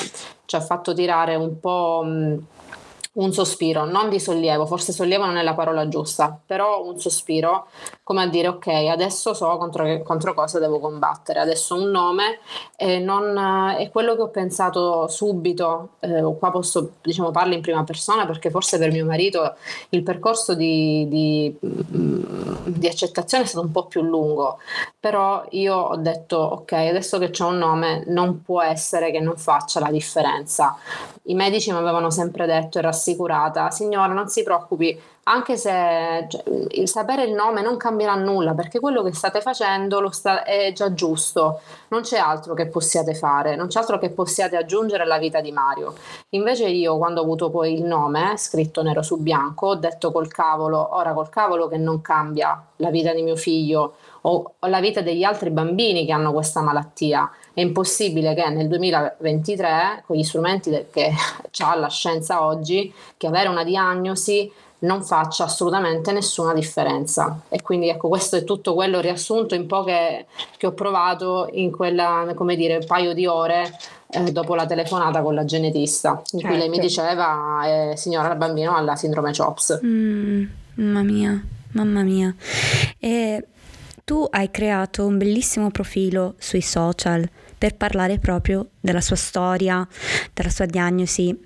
ci 0.45 0.57
ha 0.57 0.61
fatto 0.61 0.93
tirare 0.93 1.35
un 1.35 1.59
po' 1.61 2.02
un 3.19 3.33
sospiro, 3.33 3.85
non 3.85 4.09
di 4.09 4.21
sollievo, 4.21 4.67
forse 4.67 4.93
sollievo 4.93 5.25
non 5.25 5.37
è 5.37 5.43
la 5.43 5.55
parola 5.55 5.89
giusta, 5.89 6.39
però 6.45 6.85
un 6.85 6.99
sospiro, 6.99 7.69
come 8.09 8.23
a 8.23 8.27
dire 8.27 8.49
ok, 8.49 8.69
adesso 8.69 9.35
so 9.35 9.59
contro, 9.59 10.00
contro 10.03 10.33
cosa 10.33 10.59
devo 10.59 10.81
combattere, 10.81 11.41
adesso 11.41 11.75
un 11.75 11.91
nome 11.91 12.38
e 12.75 13.00
non, 13.00 13.37
è 13.77 13.91
quello 13.91 14.17
che 14.17 14.23
ho 14.23 14.29
pensato 14.29 15.07
subito, 15.09 15.91
eh, 16.00 16.23
qua 16.38 16.50
posso 16.50 16.93
diciamo 17.03 17.31
parlo 17.31 17.53
in 17.53 17.61
prima 17.61 17.85
persona 17.85 18.25
perché 18.25 18.49
forse 18.49 18.79
per 18.79 18.93
mio 18.93 19.05
marito 19.05 19.57
il 19.91 20.03
percorso 20.03 20.55
di, 20.55 21.07
di, 21.07 21.55
di 21.61 22.87
accettazione 22.87 23.45
è 23.45 23.47
stato 23.47 23.67
un 23.67 23.73
po' 23.73 23.85
più 23.85 24.00
lungo, 24.00 24.57
però 24.99 25.45
io 25.50 25.77
ho 25.77 25.97
detto 25.97 26.38
ok, 26.38 26.73
adesso 26.73 27.19
che 27.19 27.29
c'è 27.29 27.45
un 27.45 27.59
nome 27.59 28.05
non 28.07 28.41
può 28.41 28.62
essere 28.62 29.11
che 29.11 29.21
non 29.21 29.37
faccia 29.37 29.81
la 29.81 29.91
differenza. 29.91 30.79
I 31.25 31.35
medici 31.35 31.71
mi 31.71 31.77
avevano 31.77 32.09
sempre 32.09 32.47
detto 32.47 32.79
era 32.79 32.88
assicurata, 32.88 33.71
signora 33.71 34.15
non 34.15 34.29
si 34.29 34.43
preoccupi, 34.43 34.99
anche 35.28 35.58
se 35.58 36.26
cioè, 36.28 36.42
il 36.70 36.88
sapere 36.88 37.25
il 37.25 37.35
nome 37.35 37.61
non 37.61 37.76
cambierà 37.76 38.14
nulla 38.14 38.54
perché 38.54 38.80
quello 38.80 39.02
che 39.02 39.12
state 39.12 39.42
facendo 39.42 40.11
sta, 40.11 40.42
è 40.42 40.73
già 40.73 40.94
giusto, 40.94 41.61
non 41.88 42.00
c'è 42.00 42.16
altro 42.16 42.54
che 42.54 42.66
possiate 42.66 43.14
fare, 43.14 43.54
non 43.54 43.66
c'è 43.68 43.78
altro 43.78 43.99
che 43.99 44.08
possiate 44.08 44.56
aggiungere 44.56 45.02
alla 45.02 45.18
vita 45.18 45.40
di 45.40 45.52
Mario. 45.52 45.94
Invece 46.30 46.68
io 46.68 46.97
quando 46.97 47.20
ho 47.20 47.25
avuto 47.25 47.50
poi 47.50 47.75
il 47.75 47.85
nome 47.85 48.37
scritto 48.38 48.82
nero 48.82 49.02
su 49.02 49.18
bianco 49.18 49.68
ho 49.68 49.75
detto 49.75 50.11
col 50.11 50.28
cavolo, 50.28 50.97
ora 50.97 51.12
col 51.12 51.28
cavolo 51.28 51.68
che 51.68 51.76
non 51.76 52.00
cambia 52.00 52.64
la 52.76 52.90
vita 52.90 53.12
di 53.12 53.23
mio 53.23 53.37
figlio 53.37 53.97
o, 54.23 54.54
o 54.58 54.66
la 54.66 54.80
vita 54.80 55.02
degli 55.02 55.25
altri 55.25 55.50
bambini 55.50 56.06
che 56.06 56.12
hanno 56.12 56.32
questa 56.32 56.62
malattia. 56.62 57.30
È 57.52 57.61
impossibile 57.61 58.35
che 58.35 58.49
nel 58.49 58.68
2023, 58.68 60.04
con 60.06 60.16
gli 60.16 60.23
strumenti 60.23 60.87
che 60.90 61.12
ha 61.62 61.75
la 61.76 61.88
scienza 61.88 62.44
oggi, 62.44 62.92
che 63.16 63.26
avere 63.26 63.49
una 63.49 63.64
diagnosi 63.64 64.50
non 64.80 65.02
faccia 65.02 65.44
assolutamente 65.44 66.12
nessuna 66.12 66.54
differenza. 66.54 67.40
E 67.49 67.62
quindi 67.62 67.88
ecco, 67.88 68.08
questo 68.08 68.37
è 68.37 68.44
tutto 68.44 68.75
quello 68.75 69.00
riassunto 69.00 69.54
in 69.54 69.66
poche 69.66 70.26
che 70.56 70.66
ho 70.66 70.73
provato 70.73 71.49
in 71.52 71.70
quella, 71.70 72.30
come 72.35 72.56
dire, 72.56 72.85
paio 72.87 73.12
di 73.12 73.26
ore 73.26 73.76
eh, 74.11 74.32
dopo 74.32 74.54
la 74.54 74.66
telefonata 74.66 75.23
con 75.23 75.35
la 75.35 75.44
genetista, 75.44 76.23
in 76.32 76.40
certo. 76.40 76.47
cui 76.47 76.56
lei 76.56 76.68
mi 76.68 76.76
certo. 76.76 76.88
diceva, 76.88 77.90
eh, 77.90 77.97
signora, 77.97 78.30
il 78.30 78.38
bambino 78.38 78.76
ha 78.76 78.80
la 78.80 78.97
sindrome 78.97 79.32
CHOPS. 79.32 79.80
Mm, 79.85 80.44
mamma 80.75 81.02
mia, 81.02 81.44
mamma 81.73 82.02
mia. 82.02 82.35
E 82.99 83.47
tu 84.04 84.26
hai 84.30 84.50
creato 84.50 85.04
un 85.04 85.18
bellissimo 85.18 85.70
profilo 85.70 86.35
sui 86.38 86.62
social 86.62 87.28
per 87.59 87.77
parlare 87.77 88.19
proprio 88.19 88.69
della 88.81 89.00
sua 89.00 89.17
storia, 89.17 89.87
della 90.33 90.50
sua 90.50 90.67
diagnosi. 90.67 91.37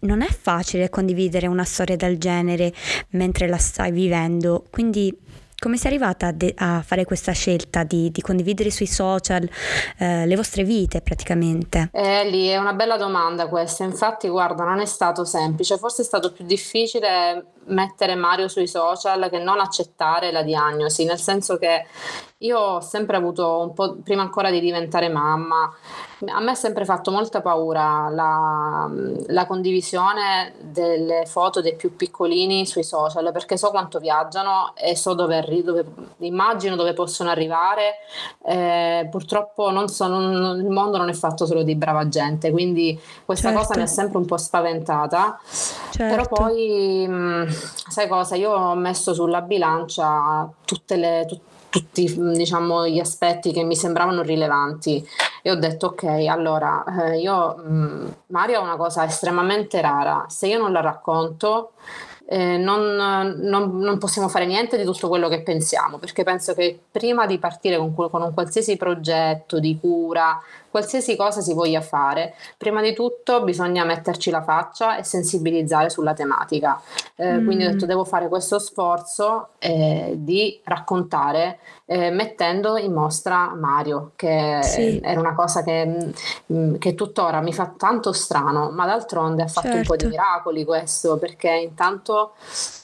Non 0.00 0.22
è 0.22 0.28
facile 0.28 0.88
condividere 0.90 1.46
una 1.46 1.64
storia 1.64 1.96
del 1.96 2.18
genere 2.18 2.72
mentre 3.10 3.48
la 3.48 3.58
stai 3.58 3.90
vivendo, 3.90 4.64
quindi 4.70 5.16
come 5.60 5.76
sei 5.76 5.90
arrivata 5.90 6.28
a, 6.28 6.32
de- 6.32 6.54
a 6.56 6.82
fare 6.82 7.04
questa 7.04 7.32
scelta 7.32 7.84
di, 7.84 8.10
di 8.10 8.22
condividere 8.22 8.70
sui 8.70 8.86
social 8.86 9.48
eh, 9.98 10.26
le 10.26 10.34
vostre 10.34 10.64
vite 10.64 11.02
praticamente? 11.02 11.90
Eh, 11.92 12.28
lì 12.30 12.46
è 12.46 12.56
una 12.56 12.72
bella 12.72 12.96
domanda 12.96 13.46
questa, 13.46 13.84
infatti 13.84 14.26
guarda 14.28 14.64
non 14.64 14.80
è 14.80 14.86
stato 14.86 15.24
semplice, 15.24 15.76
forse 15.76 16.00
è 16.00 16.04
stato 16.06 16.32
più 16.32 16.46
difficile 16.46 17.44
mettere 17.70 18.14
Mario 18.14 18.48
sui 18.48 18.66
social 18.68 19.28
che 19.30 19.38
non 19.38 19.60
accettare 19.60 20.30
la 20.30 20.42
diagnosi, 20.42 21.04
nel 21.04 21.18
senso 21.18 21.56
che 21.58 21.86
io 22.42 22.58
ho 22.58 22.80
sempre 22.80 23.16
avuto 23.16 23.58
un 23.58 23.74
po', 23.74 23.96
prima 24.02 24.22
ancora 24.22 24.50
di 24.50 24.60
diventare 24.60 25.10
mamma, 25.10 25.70
a 26.26 26.40
me 26.40 26.50
ha 26.50 26.54
sempre 26.54 26.84
fatto 26.84 27.10
molta 27.10 27.40
paura 27.40 28.08
la, 28.10 28.90
la, 29.28 29.46
condivisione 29.46 30.54
delle 30.60 31.24
foto 31.26 31.60
dei 31.60 31.76
più 31.76 31.96
piccolini 31.96 32.66
sui 32.66 32.82
social 32.82 33.30
perché 33.32 33.56
so 33.56 33.70
quanto 33.70 33.98
viaggiano 33.98 34.72
e 34.74 34.96
so 34.96 35.14
dove, 35.14 35.42
dove 35.62 35.84
immagino 36.18 36.76
dove 36.76 36.92
possono 36.92 37.30
arrivare. 37.30 37.96
Eh, 38.44 39.08
purtroppo 39.10 39.70
non 39.70 39.88
so, 39.88 40.06
non, 40.08 40.58
il 40.58 40.70
mondo 40.70 40.98
non 40.98 41.08
è 41.08 41.14
fatto 41.14 41.46
solo 41.46 41.62
di 41.62 41.74
brava 41.74 42.08
gente, 42.08 42.50
quindi 42.50 42.98
questa 43.24 43.48
certo. 43.48 43.66
cosa 43.66 43.78
mi 43.78 43.84
ha 43.84 43.88
sempre 43.88 44.18
un 44.18 44.26
po' 44.26 44.36
spaventata. 44.36 45.38
Certo. 45.90 46.14
Però 46.14 46.26
poi, 46.28 47.06
sai 47.88 48.08
cosa, 48.08 48.36
io 48.36 48.52
ho 48.52 48.74
messo 48.74 49.14
sulla 49.14 49.42
bilancia 49.42 50.48
tutte 50.64 50.96
le... 50.96 51.26
Tutte 51.28 51.48
tutti 51.70 52.12
diciamo, 52.32 52.86
gli 52.86 52.98
aspetti 52.98 53.52
che 53.52 53.62
mi 53.62 53.76
sembravano 53.76 54.22
rilevanti. 54.22 55.06
E 55.40 55.50
ho 55.50 55.54
detto 55.54 55.86
ok 55.86 56.02
allora 56.28 56.84
eh, 56.84 57.20
io 57.20 57.56
mh, 57.56 58.14
Mario 58.26 58.58
ha 58.58 58.62
una 58.62 58.76
cosa 58.76 59.04
estremamente 59.04 59.80
rara. 59.80 60.26
Se 60.28 60.48
io 60.48 60.58
non 60.58 60.72
la 60.72 60.80
racconto 60.80 61.72
eh, 62.32 62.56
non, 62.58 62.94
non, 62.94 63.78
non, 63.78 63.98
possiamo 63.98 64.28
fare 64.28 64.46
niente 64.46 64.76
di 64.76 64.84
tutto 64.84 65.08
quello 65.08 65.28
che 65.28 65.42
pensiamo, 65.42 65.98
perché 65.98 66.22
penso 66.22 66.54
che 66.54 66.78
prima 66.88 67.26
di 67.26 67.40
partire 67.40 67.76
con, 67.76 67.92
con, 67.92 68.22
un 68.22 68.32
qualsiasi 68.32 68.76
progetto 68.76 69.58
di 69.58 69.76
cura, 69.80 70.40
qualsiasi 70.70 71.16
cosa 71.16 71.40
si 71.40 71.52
voglia 71.54 71.80
fare, 71.80 72.34
prima 72.56 72.82
di 72.82 72.94
tutto 72.94 73.42
bisogna 73.42 73.84
metterci 73.84 74.30
la 74.30 74.42
faccia 74.42 74.96
e 74.96 75.02
sensibilizzare 75.02 75.90
sulla 75.90 76.14
tematica. 76.14 76.80
Eh, 77.16 77.32
mm. 77.32 77.44
Quindi 77.44 77.64
ho 77.64 77.70
detto 77.72 77.86
devo 77.86 78.04
fare 78.04 78.28
questo 78.28 78.60
sforzo 78.60 79.48
eh, 79.58 80.12
di 80.16 80.60
raccontare 80.62 81.58
eh, 81.92 82.10
mettendo 82.10 82.76
in 82.76 82.92
mostra 82.92 83.52
Mario, 83.52 84.12
che 84.14 84.60
sì. 84.62 85.00
era 85.02 85.18
una 85.18 85.34
cosa 85.34 85.64
che, 85.64 85.84
mh, 85.84 86.54
mm, 86.54 86.74
che, 86.76 86.94
tuttora 86.94 87.40
mi 87.40 87.52
fa 87.52 87.72
tanto 87.76 88.12
strano, 88.12 88.70
ma 88.70 88.86
d'altronde 88.86 89.42
ha 89.42 89.48
fatto 89.48 89.66
certo. 89.66 89.76
un 89.78 89.84
po' 89.86 89.96
di 89.96 90.02
certo. 90.04 90.16
miracoli 90.16 90.64
questo, 90.64 91.18
perché 91.18 91.50
intanto 91.50 92.34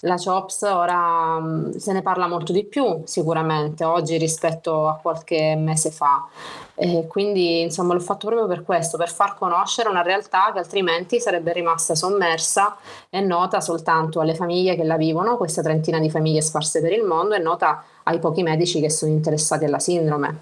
la 0.01 0.17
CHOPS 0.17 0.63
ora 0.63 1.39
mm, 1.39 1.77
se 1.77 1.93
ne 1.93 2.03
parla 2.03 2.27
molto 2.27 2.53
di 2.53 2.65
più 2.65 3.03
sicuramente 3.05 3.85
oggi 3.85 4.17
rispetto 4.19 4.89
a 4.89 4.99
qualche 5.01 5.55
mese 5.55 5.93
fa. 5.93 6.27
E 6.75 7.07
quindi 7.07 7.63
insomma 7.63 7.95
l'ho 7.95 8.01
fatto 8.01 8.27
proprio 8.27 8.49
per 8.49 8.65
questo, 8.65 8.99
per 8.99 9.11
far 9.11 9.37
conoscere 9.37 9.89
una 9.89 10.03
realtà 10.03 10.51
che 10.53 10.59
altrimenti 10.59 11.21
sarebbe 11.21 11.53
rimasta 11.53 11.95
sommersa 11.95 12.77
e 13.09 13.21
nota 13.21 13.61
soltanto 13.61 14.21
alle 14.21 14.35
famiglie 14.35 14.75
che 14.75 14.85
la 14.85 14.97
vivono, 14.97 15.37
questa 15.37 15.63
trentina 15.63 16.01
di 16.01 16.11
famiglie 16.11 16.43
sparse 16.43 16.83
per 16.83 16.93
il 16.93 17.05
mondo, 17.05 17.35
e 17.35 17.39
nota 17.39 17.83
ai 18.09 18.19
pochi 18.19 18.43
medici 18.43 18.81
che 18.81 18.91
sono 18.91 19.13
interessati 19.13 19.65
alla 19.65 19.79
sindrome, 19.79 20.41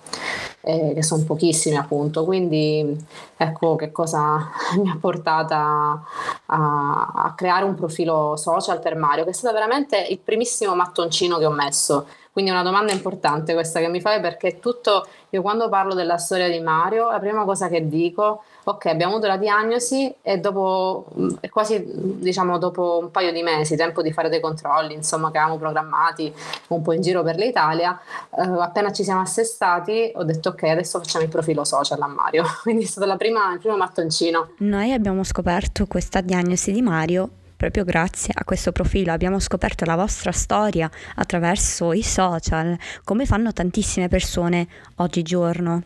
eh, 0.64 0.92
che 0.94 1.02
sono 1.02 1.24
pochissimi 1.24 1.76
appunto. 1.76 2.24
Quindi 2.24 2.96
ecco 3.36 3.76
che 3.76 3.92
cosa 3.92 4.50
mi 4.82 4.90
ha 4.90 4.96
portata 5.00 6.02
a, 6.46 7.12
a 7.14 7.34
creare 7.36 7.64
un 7.64 7.74
profilo 7.74 8.36
social 8.36 8.80
per 8.80 8.96
Mario, 8.96 9.24
che 9.24 9.30
è 9.30 9.34
stato 9.34 9.54
veramente 9.54 9.98
il 9.98 10.18
primissimo 10.18 10.74
mattoncino 10.74 11.38
che 11.38 11.46
ho 11.46 11.50
messo 11.50 12.06
quindi 12.34 12.50
è 12.50 12.54
una 12.54 12.64
domanda 12.64 12.90
importante 12.90 13.54
questa 13.54 13.78
che 13.78 13.86
mi 13.86 14.00
fai 14.00 14.20
perché 14.20 14.58
tutto, 14.58 15.06
io 15.30 15.40
quando 15.40 15.68
parlo 15.68 15.94
della 15.94 16.16
storia 16.16 16.48
di 16.48 16.58
Mario, 16.58 17.08
la 17.08 17.20
prima 17.20 17.44
cosa 17.44 17.68
che 17.68 17.86
dico, 17.86 18.42
ok, 18.64 18.86
abbiamo 18.86 19.12
avuto 19.12 19.28
la 19.28 19.36
diagnosi 19.36 20.12
e 20.20 20.38
dopo, 20.38 21.06
quasi 21.48 21.84
diciamo 21.86 22.58
dopo 22.58 22.98
un 23.00 23.12
paio 23.12 23.30
di 23.30 23.40
mesi, 23.44 23.76
tempo 23.76 24.02
di 24.02 24.12
fare 24.12 24.28
dei 24.30 24.40
controlli, 24.40 24.94
insomma, 24.94 25.30
che 25.30 25.38
avevamo 25.38 25.60
programmati 25.60 26.34
un 26.70 26.82
po' 26.82 26.90
in 26.90 27.02
giro 27.02 27.22
per 27.22 27.36
l'Italia, 27.36 27.96
eh, 28.36 28.42
appena 28.42 28.90
ci 28.90 29.04
siamo 29.04 29.20
assestati 29.20 30.10
ho 30.16 30.24
detto 30.24 30.53
ok, 30.54 30.62
adesso 30.64 30.98
facciamo 30.98 31.24
il 31.24 31.30
profilo 31.30 31.64
social 31.64 32.00
a 32.00 32.06
Mario, 32.06 32.44
quindi 32.62 32.84
è 32.84 32.86
stato 32.86 33.16
prima, 33.16 33.52
il 33.52 33.58
primo 33.58 33.76
mattoncino. 33.76 34.52
Noi 34.58 34.92
abbiamo 34.92 35.22
scoperto 35.24 35.86
questa 35.86 36.20
diagnosi 36.20 36.72
di 36.72 36.82
Mario 36.82 37.30
proprio 37.56 37.84
grazie 37.84 38.34
a 38.36 38.44
questo 38.44 38.72
profilo 38.72 39.12
abbiamo 39.12 39.38
scoperto 39.38 39.86
la 39.86 39.96
vostra 39.96 40.32
storia 40.32 40.90
attraverso 41.14 41.94
i 41.94 42.02
social, 42.02 42.76
come 43.04 43.24
fanno 43.24 43.54
tantissime 43.54 44.08
persone 44.08 44.66
oggigiorno. 44.96 45.80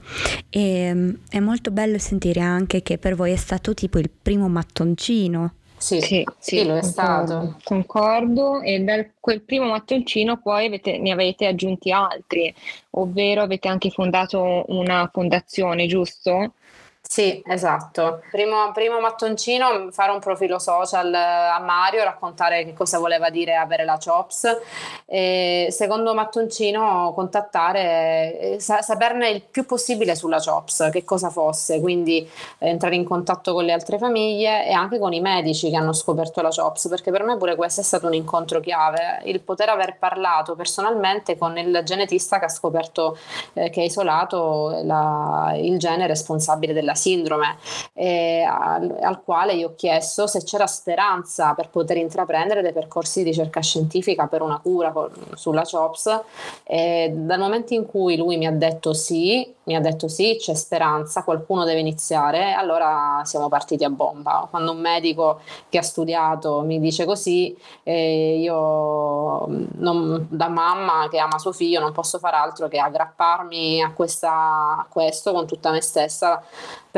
E 0.51 0.93
mm, 0.93 1.11
è 1.29 1.39
molto 1.39 1.71
bello 1.71 1.99
sentire 1.99 2.41
anche 2.41 2.83
che 2.83 2.99
per 2.99 3.15
voi 3.15 3.31
è 3.31 3.37
stato 3.37 3.75
tipo 3.75 3.99
il 3.99 4.11
primo 4.11 4.49
mattoncino. 4.49 5.53
Sì, 5.79 6.01
sì, 6.01 6.25
sì, 6.39 6.65
lo 6.65 6.77
è 6.77 6.83
stato. 6.83 7.57
Concordo, 7.63 8.61
e 8.61 8.81
da 8.81 9.07
quel 9.21 9.43
primo 9.43 9.67
mattoncino 9.67 10.39
poi 10.39 10.67
avete, 10.67 10.99
ne 10.99 11.13
avete 11.13 11.47
aggiunti 11.47 11.93
altri, 11.93 12.53
ovvero 12.91 13.43
avete 13.43 13.69
anche 13.69 13.91
fondato 13.91 14.65
una 14.69 15.09
fondazione, 15.13 15.87
giusto? 15.87 16.55
Sì, 17.11 17.43
esatto. 17.47 18.21
Primo, 18.31 18.71
primo, 18.73 19.01
mattoncino, 19.01 19.89
fare 19.93 20.13
un 20.13 20.19
profilo 20.21 20.59
social 20.59 21.13
eh, 21.13 21.17
a 21.17 21.59
Mario, 21.59 22.05
raccontare 22.05 22.67
che 22.67 22.75
cosa 22.75 22.99
voleva 22.99 23.31
dire 23.31 23.57
avere 23.57 23.85
la 23.87 23.97
CHOPS. 23.97 24.59
E 25.07 25.69
secondo 25.71 26.13
mattoncino, 26.13 27.13
contattare, 27.15 28.39
eh, 28.39 28.61
sa- 28.61 28.83
saperne 28.83 29.31
il 29.31 29.43
più 29.43 29.65
possibile 29.65 30.15
sulla 30.15 30.39
CHOPS, 30.39 30.91
che 30.93 31.03
cosa 31.05 31.31
fosse, 31.31 31.81
quindi 31.81 32.29
eh, 32.59 32.69
entrare 32.69 32.95
in 32.95 33.05
contatto 33.05 33.55
con 33.55 33.65
le 33.65 33.73
altre 33.73 33.97
famiglie 33.97 34.67
e 34.67 34.73
anche 34.73 34.99
con 34.99 35.15
i 35.15 35.21
medici 35.23 35.71
che 35.71 35.77
hanno 35.77 35.95
scoperto 35.95 36.43
la 36.43 36.51
CHOPS, 36.51 36.89
perché 36.89 37.11
per 37.11 37.23
me 37.25 37.39
pure 37.39 37.57
questo 37.57 37.81
è 37.81 37.85
stato 37.85 38.07
un 38.07 38.13
incontro 38.15 38.61
chiave, 38.61 39.21
il 39.25 39.41
poter 39.41 39.71
aver 39.71 39.97
parlato 39.99 40.55
personalmente 40.55 41.39
con 41.39 41.57
il 41.57 41.81
genetista 41.85 42.39
che 42.39 42.45
ha 42.45 42.49
scoperto, 42.51 43.17
eh, 43.55 43.71
che 43.71 43.81
ha 43.81 43.85
isolato 43.85 44.81
la, 44.85 45.55
il 45.57 45.79
gene 45.79 46.07
responsabile 46.07 46.75
della 46.75 46.95
sindrome, 46.99 47.57
eh, 47.95 48.43
al, 48.43 48.99
al, 49.01 49.23
quale 49.23 49.55
io 49.55 49.69
ho 49.69 49.75
chiesto 49.75 50.27
se 50.27 50.43
c'era 50.43 50.67
speranza 50.67 51.55
per 51.55 51.71
poter 51.71 51.97
intraprendere 51.97 52.63
dei 52.63 52.73
percorsi 52.73 53.23
di 53.23 53.31
ricerca 53.31 53.61
scientifica 53.61 54.27
per 54.27 54.43
una 54.43 54.59
cura 54.59 54.93
con, 54.93 55.11
sulla 55.35 55.63
CHOPS. 55.63 56.21
E 56.65 57.13
dal 57.15 57.39
momento 57.39 57.75
in 57.75 57.87
cui 57.87 58.17
lui 58.17 58.37
mi 58.37 58.47
ha 58.47 58.53
detto 58.53 58.93
sì, 58.93 59.55
mi 59.69 59.77
ha 59.77 59.81
detto 59.81 60.09
sì, 60.09 60.37
c'è 60.41 60.55
speranza, 60.55 61.23
qualcuno 61.23 61.65
deve 61.65 61.81
iniziare, 61.81 62.55
allora 62.55 63.21
siamo 63.25 63.49
partiti 63.49 63.85
a 63.85 63.91
bomba. 63.91 64.47
Quando 64.51 64.73
un 64.73 64.81
medico 64.81 65.41
che 65.69 65.79
ha 65.79 65.83
studiato 65.83 66.63
mi 66.63 66.81
dice 66.81 67.05
così, 67.05 67.57
eh, 67.83 68.39
io 68.41 69.47
non, 69.47 70.27
da 70.31 70.49
mamma 70.49 71.09
che 71.11 71.19
ama 71.19 71.39
suo 71.39 71.53
figlio 71.53 71.81
non 71.81 71.93
posso 71.93 72.19
fare 72.19 72.37
altro 72.37 72.67
che 72.69 72.79
aggrapparmi 72.79 73.83
a, 73.83 73.93
questa, 73.93 74.31
a 74.31 74.87
questo 74.89 75.33
con 75.33 75.47
tutta 75.47 75.71
me 75.71 75.83
stessa 75.83 76.43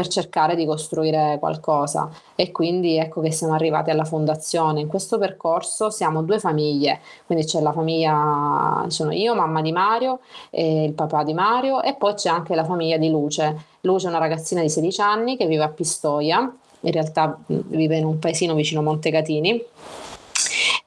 per 0.00 0.08
cercare 0.08 0.56
di 0.56 0.64
costruire 0.64 1.36
qualcosa 1.38 2.08
e 2.34 2.50
quindi 2.52 2.96
ecco 2.96 3.20
che 3.20 3.30
siamo 3.30 3.52
arrivati 3.52 3.90
alla 3.90 4.06
fondazione. 4.06 4.80
In 4.80 4.86
questo 4.86 5.18
percorso 5.18 5.90
siamo 5.90 6.22
due 6.22 6.38
famiglie, 6.38 7.00
quindi 7.26 7.44
c'è 7.44 7.60
la 7.60 7.72
famiglia, 7.72 8.86
sono 8.88 9.12
io, 9.12 9.34
mamma 9.34 9.60
di 9.60 9.72
Mario 9.72 10.20
e 10.48 10.84
il 10.84 10.92
papà 10.92 11.22
di 11.22 11.34
Mario 11.34 11.82
e 11.82 11.96
poi 11.96 12.14
c'è 12.14 12.30
anche 12.30 12.54
la 12.54 12.64
famiglia 12.64 12.96
di 12.96 13.10
Luce. 13.10 13.64
Luce 13.82 14.06
è 14.06 14.08
una 14.08 14.18
ragazzina 14.18 14.62
di 14.62 14.70
16 14.70 15.00
anni 15.02 15.36
che 15.36 15.44
vive 15.44 15.64
a 15.64 15.68
Pistoia, 15.68 16.50
in 16.80 16.92
realtà 16.92 17.38
vive 17.46 17.98
in 17.98 18.06
un 18.06 18.18
paesino 18.18 18.54
vicino 18.54 18.80
a 18.80 18.84
Montecatini 18.84 19.62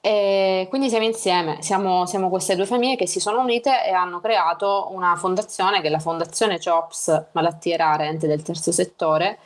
e 0.05 0.65
quindi 0.67 0.89
siamo 0.89 1.05
insieme, 1.05 1.61
siamo, 1.61 2.05
siamo, 2.05 2.27
queste 2.27 2.57
due 2.57 2.65
famiglie 2.65 2.97
che 2.97 3.07
si 3.07 3.21
sono 3.21 3.39
unite 3.39 3.85
e 3.85 3.91
hanno 3.91 4.19
creato 4.19 4.89
una 4.91 5.15
fondazione 5.15 5.79
che 5.79 5.87
è 5.87 5.89
la 5.89 5.99
Fondazione 5.99 6.59
CHOPS 6.59 7.27
Malattie 7.31 7.77
Rare 7.77 8.07
Ente 8.07 8.27
del 8.27 8.41
Terzo 8.41 8.73
Settore, 8.73 9.39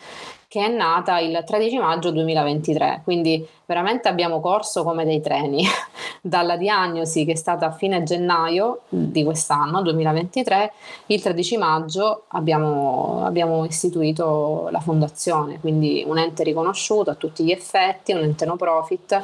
che 0.48 0.66
è 0.66 0.68
nata 0.68 1.20
il 1.20 1.44
13 1.46 1.78
maggio 1.78 2.10
2023, 2.10 3.02
quindi 3.04 3.48
veramente 3.68 4.08
abbiamo 4.08 4.40
corso 4.40 4.84
come 4.84 5.06
dei 5.06 5.22
treni. 5.22 5.64
Dalla 6.22 6.58
diagnosi 6.58 7.26
che 7.26 7.34
è 7.34 7.36
stata 7.36 7.68
a 7.68 7.72
fine 7.72 8.04
gennaio 8.04 8.82
di 8.90 9.24
quest'anno, 9.24 9.82
2023, 9.82 10.72
il 11.08 11.22
13 11.22 11.58
maggio 11.58 12.24
abbiamo, 12.30 13.24
abbiamo 13.24 13.64
istituito 13.66 14.68
la 14.72 14.80
fondazione, 14.80 15.60
quindi 15.60 16.04
un 16.06 16.18
ente 16.18 16.44
riconosciuto 16.44 17.12
a 17.12 17.16
tutti 17.16 17.44
gli 17.44 17.52
effetti, 17.52 18.14
un 18.14 18.24
ente 18.24 18.46
no 18.46 18.56
profit 18.56 19.22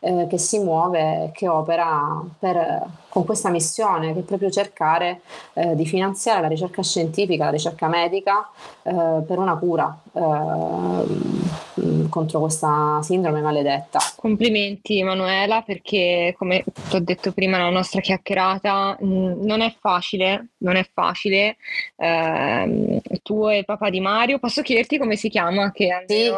eh, 0.00 0.26
che 0.28 0.38
si 0.38 0.58
muove, 0.60 1.30
che 1.34 1.48
opera 1.48 2.22
per, 2.38 2.86
con 3.08 3.24
questa 3.24 3.50
missione 3.50 4.12
che 4.12 4.20
è 4.20 4.22
proprio 4.22 4.50
cercare 4.50 5.22
eh, 5.54 5.74
di 5.74 5.86
finanziare 5.86 6.42
la 6.42 6.48
ricerca 6.48 6.82
scientifica, 6.82 7.46
la 7.46 7.50
ricerca 7.50 7.88
medica 7.88 8.48
eh, 8.82 8.92
per 9.26 9.38
una 9.38 9.56
cura 9.56 9.98
eh, 10.12 12.08
contro 12.08 12.40
questa 12.40 13.00
sindrome 13.02 13.40
maledetta. 13.40 13.85
Complimenti 14.16 14.98
Emanuela 14.98 15.62
perché 15.62 16.34
come 16.36 16.64
ti 16.88 16.96
ho 16.96 17.00
detto 17.00 17.32
prima 17.32 17.56
nella 17.56 17.70
nostra 17.70 18.00
chiacchierata 18.00 18.96
mh, 19.00 19.06
mm, 19.06 19.44
non 19.44 19.60
è 19.60 19.74
facile, 19.78 20.48
non 20.58 20.76
è 20.76 20.88
facile. 20.92 21.56
Eh, 21.96 23.00
tu 23.22 23.48
e 23.48 23.58
il 23.58 23.64
papà 23.64 23.90
di 23.90 24.00
Mario, 24.00 24.38
posso 24.38 24.62
chiederti 24.62 24.98
come 24.98 25.16
si 25.16 25.28
chiama? 25.28 25.72
Che 25.72 26.04
sì, 26.06 26.30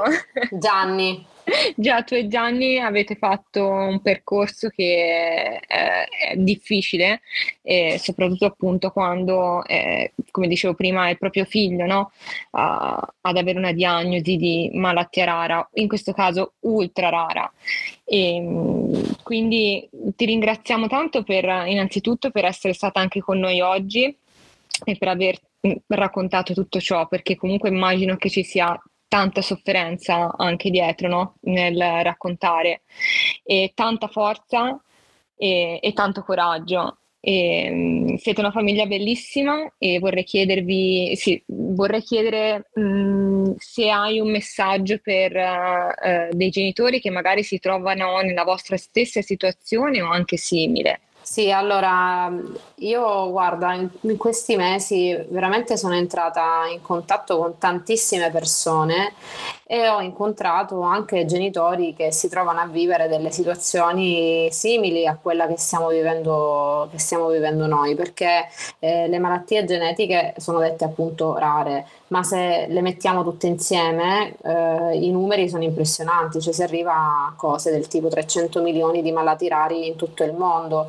Gianni. 0.58 1.26
Già, 1.76 2.02
tu 2.02 2.14
e 2.14 2.28
Gianni 2.28 2.78
avete 2.78 3.14
fatto 3.16 3.66
un 3.66 4.00
percorso 4.00 4.68
che 4.68 5.60
è, 5.66 6.06
è 6.32 6.36
difficile, 6.36 7.20
e 7.62 7.98
soprattutto 7.98 8.46
appunto 8.46 8.90
quando, 8.90 9.64
eh, 9.64 10.12
come 10.30 10.48
dicevo 10.48 10.74
prima, 10.74 11.08
è 11.08 11.16
proprio 11.16 11.44
figlio 11.44 11.86
no? 11.86 12.12
uh, 12.50 12.58
ad 13.20 13.36
avere 13.36 13.58
una 13.58 13.72
diagnosi 13.72 14.36
di 14.36 14.70
malattia 14.74 15.24
rara, 15.24 15.68
in 15.74 15.88
questo 15.88 16.12
caso 16.12 16.54
ultra 16.60 17.08
rara. 17.08 17.50
E, 18.04 19.12
quindi 19.22 19.88
ti 20.16 20.24
ringraziamo 20.24 20.86
tanto 20.86 21.22
per, 21.22 21.44
innanzitutto 21.66 22.30
per 22.30 22.44
essere 22.44 22.72
stata 22.72 23.00
anche 23.00 23.20
con 23.20 23.38
noi 23.38 23.60
oggi 23.60 24.14
e 24.84 24.96
per 24.96 25.08
aver 25.08 25.40
raccontato 25.88 26.54
tutto 26.54 26.80
ciò, 26.80 27.06
perché 27.08 27.36
comunque 27.36 27.68
immagino 27.68 28.16
che 28.16 28.30
ci 28.30 28.44
sia 28.44 28.80
tanta 29.08 29.42
sofferenza 29.42 30.34
anche 30.36 30.70
dietro 30.70 31.08
no? 31.08 31.34
nel 31.42 31.78
raccontare 32.02 32.82
e 33.42 33.72
tanta 33.74 34.06
forza 34.08 34.80
e, 35.36 35.80
e 35.82 35.92
tanto 35.92 36.22
coraggio. 36.22 36.98
E, 37.20 37.68
um, 37.70 38.16
siete 38.16 38.40
una 38.40 38.52
famiglia 38.52 38.86
bellissima 38.86 39.72
e 39.76 39.98
vorrei 39.98 40.22
chiedervi, 40.22 41.16
sì, 41.16 41.42
vorrei 41.46 42.02
chiedere 42.02 42.70
um, 42.74 43.54
se 43.58 43.90
hai 43.90 44.20
un 44.20 44.30
messaggio 44.30 44.98
per 45.02 45.34
uh, 45.34 46.34
dei 46.36 46.50
genitori 46.50 47.00
che 47.00 47.10
magari 47.10 47.42
si 47.42 47.58
trovano 47.58 48.20
nella 48.20 48.44
vostra 48.44 48.76
stessa 48.76 49.20
situazione 49.20 50.00
o 50.00 50.10
anche 50.10 50.36
simile. 50.36 51.00
Sì, 51.30 51.52
allora 51.52 52.32
io 52.76 53.30
guarda, 53.30 53.74
in, 53.74 53.86
in, 54.00 54.16
questi 54.16 54.56
mesi 54.56 55.14
veramente 55.28 55.76
sono 55.76 55.94
entrata 55.94 56.66
in 56.72 56.80
contatto 56.80 57.36
con 57.36 57.58
tantissime 57.58 58.30
persone 58.30 59.12
e 59.66 59.88
ho 59.88 60.00
incontrato 60.00 60.80
anche 60.80 61.26
genitori 61.26 61.94
che 61.94 62.10
si 62.12 62.30
trovano 62.30 62.60
a 62.60 62.66
vivere 62.66 63.08
delle 63.08 63.30
situazioni 63.30 64.48
simili 64.50 65.06
a 65.06 65.18
quella 65.20 65.46
che 65.46 65.58
stiamo 65.58 65.88
vivendo, 65.88 66.88
che 66.90 66.98
stiamo 66.98 67.28
vivendo 67.28 67.66
noi, 67.66 67.94
perché 67.94 68.48
eh, 68.78 69.06
le 69.06 69.18
malattie 69.18 69.64
genetiche 69.66 70.32
sono 70.38 70.60
dette 70.60 70.84
appunto 70.84 71.36
rare, 71.36 71.86
ma 72.08 72.22
se 72.22 72.66
le 72.68 72.80
mettiamo 72.80 73.22
tutte 73.22 73.46
insieme 73.46 74.34
eh, 74.42 74.96
i 74.96 75.10
numeri 75.10 75.50
sono 75.50 75.64
impressionanti, 75.64 76.40
cioè 76.40 76.54
si 76.54 76.62
arriva 76.62 76.94
a 76.94 77.34
cose 77.36 77.70
del 77.70 77.86
tipo 77.86 78.08
300 78.08 78.62
milioni 78.62 79.02
di 79.02 79.12
malati 79.12 79.46
rari 79.46 79.86
in 79.86 79.96
tutto 79.96 80.24
il 80.24 80.32
mondo, 80.32 80.88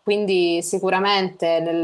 quindi 0.03 0.63
sicuramente 0.63 1.59
nel, 1.59 1.77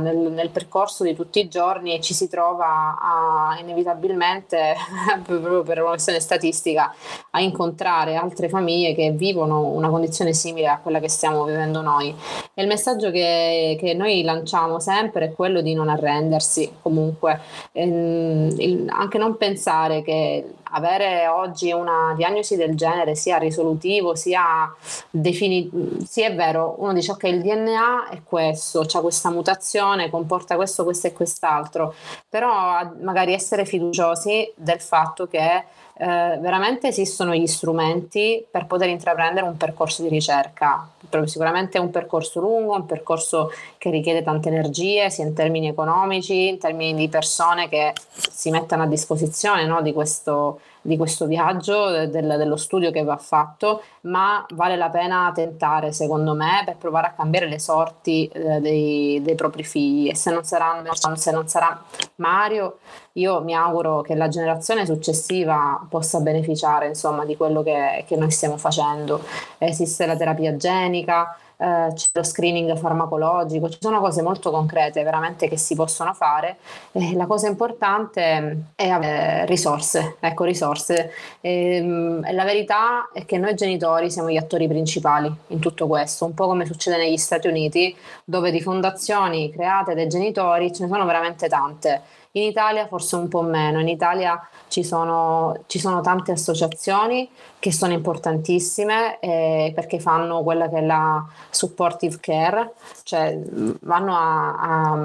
nel, 0.00 0.16
nel 0.16 0.48
percorso 0.48 1.04
di 1.04 1.14
tutti 1.14 1.38
i 1.38 1.48
giorni 1.48 2.00
ci 2.00 2.14
si 2.14 2.26
trova 2.26 2.96
a, 2.98 3.58
inevitabilmente 3.60 4.74
proprio 5.22 5.62
per 5.62 5.80
una 5.80 5.90
questione 5.90 6.18
statistica 6.18 6.94
a 7.30 7.40
incontrare 7.40 8.16
altre 8.16 8.48
famiglie 8.48 8.94
che 8.94 9.10
vivono 9.10 9.66
una 9.66 9.90
condizione 9.90 10.32
simile 10.32 10.68
a 10.68 10.78
quella 10.78 10.98
che 10.98 11.10
stiamo 11.10 11.44
vivendo 11.44 11.82
noi. 11.82 12.14
E 12.54 12.62
il 12.62 12.68
messaggio 12.68 13.10
che, 13.10 13.76
che 13.78 13.92
noi 13.92 14.22
lanciamo 14.22 14.80
sempre 14.80 15.26
è 15.26 15.32
quello 15.32 15.60
di 15.60 15.74
non 15.74 15.90
arrendersi 15.90 16.72
comunque, 16.80 17.38
ehm, 17.72 18.54
il, 18.58 18.86
anche 18.88 19.18
non 19.18 19.36
pensare 19.36 20.02
che 20.02 20.54
avere 20.70 21.26
oggi 21.28 21.72
una 21.72 22.12
diagnosi 22.16 22.56
del 22.56 22.74
genere 22.74 23.14
sia 23.14 23.38
risolutivo, 23.38 24.14
sia 24.14 24.74
definitivo, 25.10 26.04
sì 26.04 26.22
è 26.22 26.34
vero, 26.34 26.76
uno 26.78 26.92
dice 26.92 27.12
ok 27.12 27.22
il 27.24 27.40
DNA 27.40 27.57
è 27.66 28.22
questo, 28.22 28.84
c'è 28.84 29.00
questa 29.00 29.30
mutazione, 29.30 30.10
comporta 30.10 30.56
questo, 30.56 30.84
questo 30.84 31.08
e 31.08 31.12
quest'altro, 31.12 31.94
però 32.28 32.80
magari 33.00 33.32
essere 33.32 33.64
fiduciosi 33.64 34.52
del 34.56 34.80
fatto 34.80 35.26
che 35.26 35.64
eh, 36.00 36.38
veramente 36.40 36.86
esistono 36.86 37.34
gli 37.34 37.46
strumenti 37.46 38.46
per 38.48 38.66
poter 38.66 38.88
intraprendere 38.88 39.46
un 39.46 39.56
percorso 39.56 40.02
di 40.02 40.08
ricerca. 40.08 40.88
Sicuramente 41.24 41.78
è 41.78 41.80
un 41.80 41.90
percorso 41.90 42.38
lungo, 42.40 42.76
un 42.76 42.86
percorso 42.86 43.50
che 43.78 43.90
richiede 43.90 44.22
tante 44.22 44.48
energie, 44.48 45.10
sia 45.10 45.24
in 45.24 45.34
termini 45.34 45.68
economici, 45.68 46.48
in 46.48 46.58
termini 46.58 46.94
di 46.94 47.08
persone 47.08 47.68
che 47.68 47.94
si 48.30 48.50
mettano 48.50 48.84
a 48.84 48.86
disposizione 48.86 49.66
no, 49.66 49.82
di 49.82 49.92
questo 49.92 50.60
di 50.82 50.96
questo 50.96 51.26
viaggio, 51.26 52.06
del, 52.06 52.34
dello 52.36 52.56
studio 52.56 52.90
che 52.90 53.02
va 53.04 53.16
fatto, 53.16 53.82
ma 54.02 54.44
vale 54.54 54.76
la 54.76 54.88
pena 54.88 55.30
tentare, 55.34 55.92
secondo 55.92 56.34
me, 56.34 56.62
per 56.64 56.76
provare 56.76 57.08
a 57.08 57.12
cambiare 57.12 57.48
le 57.48 57.58
sorti 57.58 58.26
eh, 58.26 58.60
dei, 58.60 59.20
dei, 59.22 59.34
propri 59.34 59.64
figli. 59.64 60.08
E 60.08 60.14
se 60.14 60.30
non, 60.30 60.44
saranno, 60.44 60.90
se 61.14 61.30
non 61.30 61.48
sarà 61.48 61.82
Mario, 62.16 62.78
io 63.12 63.42
mi 63.42 63.54
auguro 63.54 64.00
che 64.00 64.14
la 64.14 64.28
generazione 64.28 64.86
successiva 64.86 65.84
possa 65.88 66.20
beneficiare 66.20 66.86
insomma, 66.86 67.24
di 67.24 67.36
quello 67.36 67.62
che, 67.62 68.04
che 68.06 68.16
noi 68.16 68.30
stiamo 68.30 68.56
facendo. 68.56 69.22
Esiste 69.58 70.06
la 70.06 70.16
terapia 70.16 70.56
genica 70.56 71.36
eh, 71.58 71.92
c'è 71.92 72.06
lo 72.12 72.22
screening 72.22 72.76
farmacologico, 72.76 73.68
ci 73.68 73.78
sono 73.80 74.00
cose 74.00 74.22
molto 74.22 74.50
concrete 74.50 75.02
veramente 75.02 75.48
che 75.48 75.56
si 75.56 75.74
possono 75.74 76.14
fare. 76.14 76.58
Eh, 76.92 77.14
la 77.14 77.26
cosa 77.26 77.48
importante 77.48 78.72
è 78.76 78.88
avere 78.88 79.44
risorse, 79.46 80.16
ecco 80.20 80.44
risorse. 80.44 81.12
E, 81.40 81.76
ehm, 81.76 82.32
la 82.32 82.44
verità 82.44 83.10
è 83.12 83.24
che 83.24 83.38
noi 83.38 83.54
genitori 83.54 84.10
siamo 84.10 84.30
gli 84.30 84.36
attori 84.36 84.68
principali 84.68 85.32
in 85.48 85.58
tutto 85.58 85.86
questo, 85.86 86.24
un 86.24 86.34
po' 86.34 86.46
come 86.46 86.64
succede 86.64 86.96
negli 86.96 87.16
Stati 87.16 87.48
Uniti, 87.48 87.94
dove 88.24 88.50
di 88.50 88.60
fondazioni 88.60 89.50
create 89.50 89.94
dai 89.94 90.08
genitori 90.08 90.72
ce 90.72 90.84
ne 90.84 90.88
sono 90.88 91.04
veramente 91.04 91.48
tante 91.48 92.02
in 92.32 92.42
Italia 92.42 92.86
forse 92.86 93.16
un 93.16 93.28
po' 93.28 93.42
meno, 93.42 93.80
in 93.80 93.88
Italia 93.88 94.40
ci 94.68 94.84
sono, 94.84 95.64
ci 95.66 95.78
sono 95.78 96.00
tante 96.00 96.32
associazioni 96.32 97.28
che 97.58 97.72
sono 97.72 97.92
importantissime 97.92 99.18
eh, 99.18 99.72
perché 99.74 99.98
fanno 99.98 100.42
quella 100.42 100.68
che 100.68 100.76
è 100.76 100.84
la 100.84 101.24
supportive 101.50 102.18
care, 102.20 102.74
cioè 103.02 103.36
vanno 103.80 104.14
a, 104.14 104.92
a, 104.92 104.98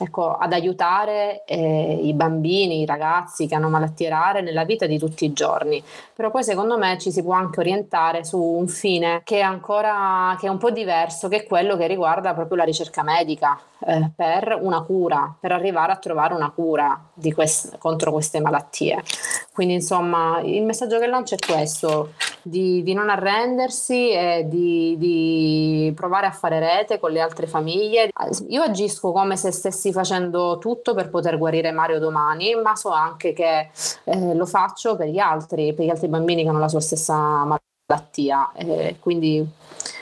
ecco, 0.00 0.36
ad 0.36 0.52
aiutare 0.52 1.44
eh, 1.44 2.00
i 2.02 2.12
bambini, 2.12 2.82
i 2.82 2.86
ragazzi 2.86 3.46
che 3.46 3.54
hanno 3.54 3.70
malattie 3.70 4.08
rare 4.08 4.42
nella 4.42 4.64
vita 4.64 4.86
di 4.86 4.98
tutti 4.98 5.24
i 5.24 5.32
giorni. 5.32 5.82
Però 6.14 6.30
poi 6.30 6.44
secondo 6.44 6.76
me 6.76 6.98
ci 6.98 7.10
si 7.10 7.22
può 7.22 7.32
anche 7.32 7.60
orientare 7.60 8.24
su 8.24 8.40
un 8.40 8.68
fine 8.68 9.22
che 9.24 9.38
è 9.38 9.42
ancora 9.42 10.36
che 10.38 10.46
è 10.46 10.50
un 10.50 10.58
po' 10.58 10.70
diverso, 10.70 11.28
che 11.28 11.36
è 11.36 11.46
quello 11.46 11.76
che 11.76 11.86
riguarda 11.86 12.34
proprio 12.34 12.58
la 12.58 12.64
ricerca 12.64 13.02
medica 13.02 13.58
eh, 13.78 14.10
per 14.14 14.58
una 14.60 14.82
cura, 14.82 15.34
per 15.38 15.52
arrivare 15.52 15.92
a 15.92 15.96
trovare 15.96 16.15
una 16.34 16.50
cura 16.50 17.10
quest- 17.34 17.78
contro 17.78 18.12
queste 18.12 18.40
malattie. 18.40 19.02
Quindi 19.52 19.74
insomma 19.74 20.40
il 20.42 20.62
messaggio 20.64 20.98
che 20.98 21.06
lancio 21.06 21.34
è 21.34 21.38
questo, 21.38 22.12
di, 22.42 22.82
di 22.82 22.92
non 22.92 23.08
arrendersi 23.08 24.10
e 24.10 24.46
di, 24.48 24.96
di, 24.98 25.92
provare 25.94 26.26
a 26.26 26.30
fare 26.30 26.58
rete 26.58 26.98
con 26.98 27.10
le 27.10 27.20
altre 27.20 27.46
famiglie. 27.46 28.10
Io 28.48 28.62
agisco 28.62 29.12
come 29.12 29.36
se 29.36 29.50
stessi 29.50 29.92
facendo 29.92 30.58
tutto 30.58 30.94
per 30.94 31.08
poter 31.08 31.38
guarire 31.38 31.72
Mario 31.72 31.98
domani, 31.98 32.54
ma 32.54 32.76
so 32.76 32.90
anche 32.90 33.32
che 33.32 33.70
eh, 34.04 34.34
lo 34.34 34.46
faccio 34.46 34.96
per 34.96 35.08
gli 35.08 35.18
altri, 35.18 35.74
per 35.74 35.86
gli 35.86 35.90
altri 35.90 36.08
bambini 36.08 36.42
che 36.42 36.48
hanno 36.48 36.58
la 36.58 36.68
sua 36.68 36.80
stessa 36.80 37.44
malattia. 37.86 38.52
Eh, 38.54 38.96
quindi 39.00 39.46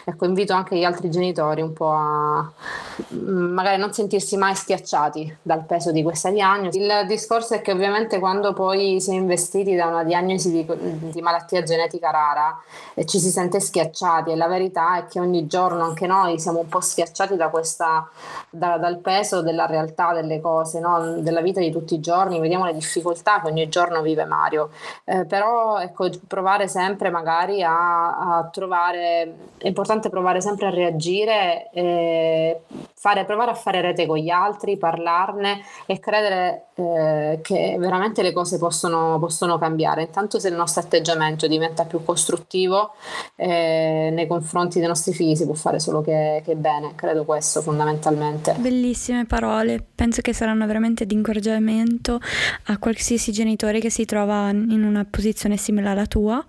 ecco, 0.05 0.25
invito 0.25 0.53
anche 0.53 0.77
gli 0.77 0.85
altri 0.85 1.11
genitori 1.11 1.63
un 1.63 1.73
po' 1.73 1.91
a 1.91 2.51
mm, 3.15 3.53
magari 3.53 3.79
non 3.79 3.93
sentirsi 3.93 4.37
mai 4.37 4.55
schiacciati 4.55 5.39
dal 5.43 5.65
peso 5.65 5.91
di 5.93 6.03
questa 6.03 6.31
diagnosi. 6.31 6.79
Il 6.81 7.05
discorso 7.07 7.55
è 7.55 7.61
che 7.61 7.73
ovviamente 7.73 8.19
quando 8.19 8.53
poi 8.53 9.01
si 9.01 9.11
è 9.11 9.15
investiti 9.15 9.75
da 9.75 9.87
una 9.87 10.05
diagnosi 10.05 10.51
di, 10.51 10.67
di 11.11 11.21
malattia 11.21 11.63
genetica 11.63 12.11
rara 12.11 12.57
eh, 12.95 13.05
ci 13.05 13.19
si 13.19 13.31
sente 13.31 13.61
schiacciati 13.61 14.31
e 14.31 14.37
la 14.37 14.47
verità 14.47 14.99
è 14.99 15.07
che 15.07 15.21
ogni 15.21 15.47
giorno 15.47 15.83
anche 15.85 16.07
noi 16.07 16.39
siamo 16.39 16.61
un 16.61 16.69
po' 16.69 16.81
schiacciati 16.81 17.37
da 17.37 17.49
questa, 17.49 18.09
da, 18.51 18.77
dal 18.79 18.99
peso 18.99 19.43
della 19.43 19.67
realtà 19.67 20.13
delle 20.13 20.41
cose, 20.41 20.81
no? 20.81 21.21
della 21.21 21.41
vita 21.41 21.61
di 21.61 21.71
tutti 21.71 21.95
i 21.95 22.01
giorni, 22.01 22.41
vediamo 22.41 22.65
le 22.67 22.75
difficoltà 22.75 23.41
che 23.41 23.49
ogni 23.49 23.69
giorno 23.69 24.03
vive 24.03 24.25
Mario, 24.25 24.71
eh, 25.05 25.25
però 25.25 25.79
ecco, 25.79 26.09
provare 26.27 26.69
sempre 26.69 27.11
magari 27.11 27.63
a, 27.63 28.39
a, 28.39 28.49
trovare, 28.53 29.35
è 29.59 29.67
importante 29.67 29.94
provare 30.09 30.41
sempre 30.41 30.67
a 30.67 30.71
reagire, 30.71 31.71
eh, 31.73 32.61
fare, 33.05 33.27
provare 33.27 33.51
a 33.51 33.55
fare 33.55 33.83
rete 33.83 34.07
con 34.07 34.17
gli 34.17 34.31
altri, 34.31 34.79
parlarne 34.79 35.61
e 35.85 36.01
credere 36.01 36.69
eh, 36.75 37.39
che 37.43 37.77
veramente 37.79 38.23
le 38.23 38.33
cose 38.33 38.57
possono, 38.57 39.19
possono, 39.19 39.59
cambiare. 39.59 40.05
Intanto 40.05 40.39
se 40.39 40.49
il 40.49 40.55
nostro 40.55 40.81
atteggiamento 40.81 41.47
diventa 41.47 41.85
più 41.85 42.03
costruttivo 42.03 42.95
eh, 43.37 44.11
nei 44.11 44.27
confronti 44.27 44.79
dei 44.79 44.89
nostri 44.89 45.13
figli 45.13 45.37
si 45.37 45.45
può 45.45 45.53
fare 45.53 45.81
solo 45.81 46.01
che, 46.01 46.41
che 46.47 46.55
bene, 46.55 46.95
credo 46.95 47.27
questo 47.27 47.61
fondamentalmente. 47.61 48.55
Bellissime 48.57 49.27
parole, 49.27 49.85
penso 49.95 50.23
che 50.23 50.33
saranno 50.33 50.67
veramente 50.67 51.05
di 51.05 51.13
incoraggiamento 51.13 52.19
a 52.69 52.79
qualsiasi 52.79 53.33
genitore 53.33 53.81
che 53.81 53.91
si 53.91 54.07
trova 54.07 54.49
in 54.49 54.83
una 54.83 55.05
posizione 55.05 55.59
simile 55.59 55.91
alla 55.91 56.07
tua. 56.07 56.43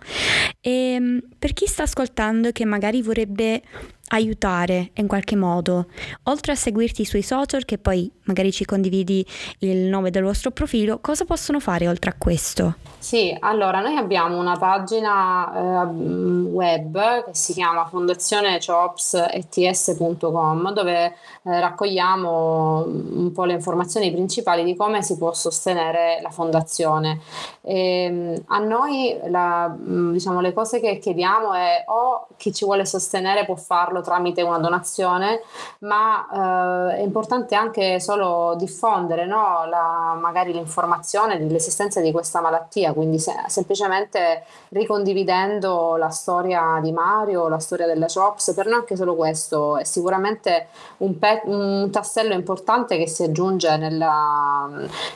E 0.62 0.72
ehm, 0.72 1.22
per 1.38 1.52
chi 1.52 1.68
sta 1.68 1.84
ascoltando 1.84 2.52
che 2.54 2.64
magari 2.64 3.02
vorrebbe 3.02 3.62
aiutare 4.10 4.92
in 4.96 5.08
qualche 5.08 5.36
modo, 5.36 5.88
oltre 6.24 6.52
a 6.52 6.56
seguirti 6.56 7.06
sui 7.06 7.22
social 7.22 7.66
che 7.66 7.78
poi 7.78 8.12
magari 8.26 8.52
ci 8.52 8.66
condividi 8.66 9.26
il 9.60 9.88
nome 9.88 10.12
del 10.12 10.24
vostro 10.24 10.52
profilo, 10.52 11.00
cosa 11.00 11.26
possono 11.26 11.60
fare 11.60 11.88
oltre 11.88 12.12
a 12.12 12.16
questo? 12.18 12.76
Sì, 13.06 13.38
allora 13.40 13.82
noi 13.82 13.98
abbiamo 13.98 14.40
una 14.40 14.58
pagina 14.58 15.54
eh, 15.54 15.86
web 15.86 17.26
che 17.26 17.36
si 17.36 17.54
chiama 17.54 17.86
fondazionechops.ets.com 17.86 20.74
dove 20.74 21.06
eh, 21.06 21.14
raccogliamo 21.44 22.84
un 22.84 23.32
po' 23.32 23.46
le 23.46 23.54
informazioni 23.54 24.12
principali 24.12 24.64
di 24.64 24.76
come 24.76 25.04
si 25.04 25.18
può 25.18 25.34
sostenere 25.34 26.20
la 26.24 26.32
fondazione. 26.32 27.20
E, 27.62 28.06
ehm, 28.06 28.44
a 28.48 28.58
noi 28.58 29.16
la, 29.28 29.72
diciamo, 29.78 30.42
le 30.42 30.54
cose 30.54 30.80
che 30.80 30.98
chiediamo 30.98 31.54
è 31.54 31.84
o 31.86 32.26
chi 32.38 32.52
ci 32.52 32.66
vuole 32.66 32.88
sostenere 32.88 33.46
può 33.46 33.56
farlo 33.56 33.95
tramite 34.02 34.42
una 34.42 34.60
donazione, 34.60 35.42
ma 35.80 36.92
eh, 36.92 36.98
è 36.98 37.02
importante 37.02 37.56
anche 37.56 38.00
solo 38.00 38.56
diffondere 38.58 39.26
no? 39.26 39.66
la, 39.68 40.18
magari 40.20 40.54
l'informazione 40.54 41.38
dell'esistenza 41.38 42.02
di 42.02 42.12
questa 42.12 42.42
malattia 42.42 42.94
quindi 42.94 43.20
se, 43.20 43.34
semplicemente 43.48 44.44
ricondividendo 44.70 45.96
la 45.98 46.10
storia 46.10 46.80
di 46.82 46.92
Mario, 46.92 47.48
la 47.48 47.60
storia 47.60 47.86
della 47.86 48.08
Chops, 48.08 48.54
per 48.54 48.66
noi 48.66 48.76
anche 48.76 48.96
solo 48.96 49.16
questo 49.16 49.78
è 49.78 49.84
sicuramente 49.84 50.68
un, 50.98 51.20
pe- 51.20 51.42
un 51.46 51.90
tassello 51.92 52.34
importante 52.34 52.98
che 52.98 53.08
si 53.08 53.24
aggiunge 53.24 53.78
nella, 53.78 54.70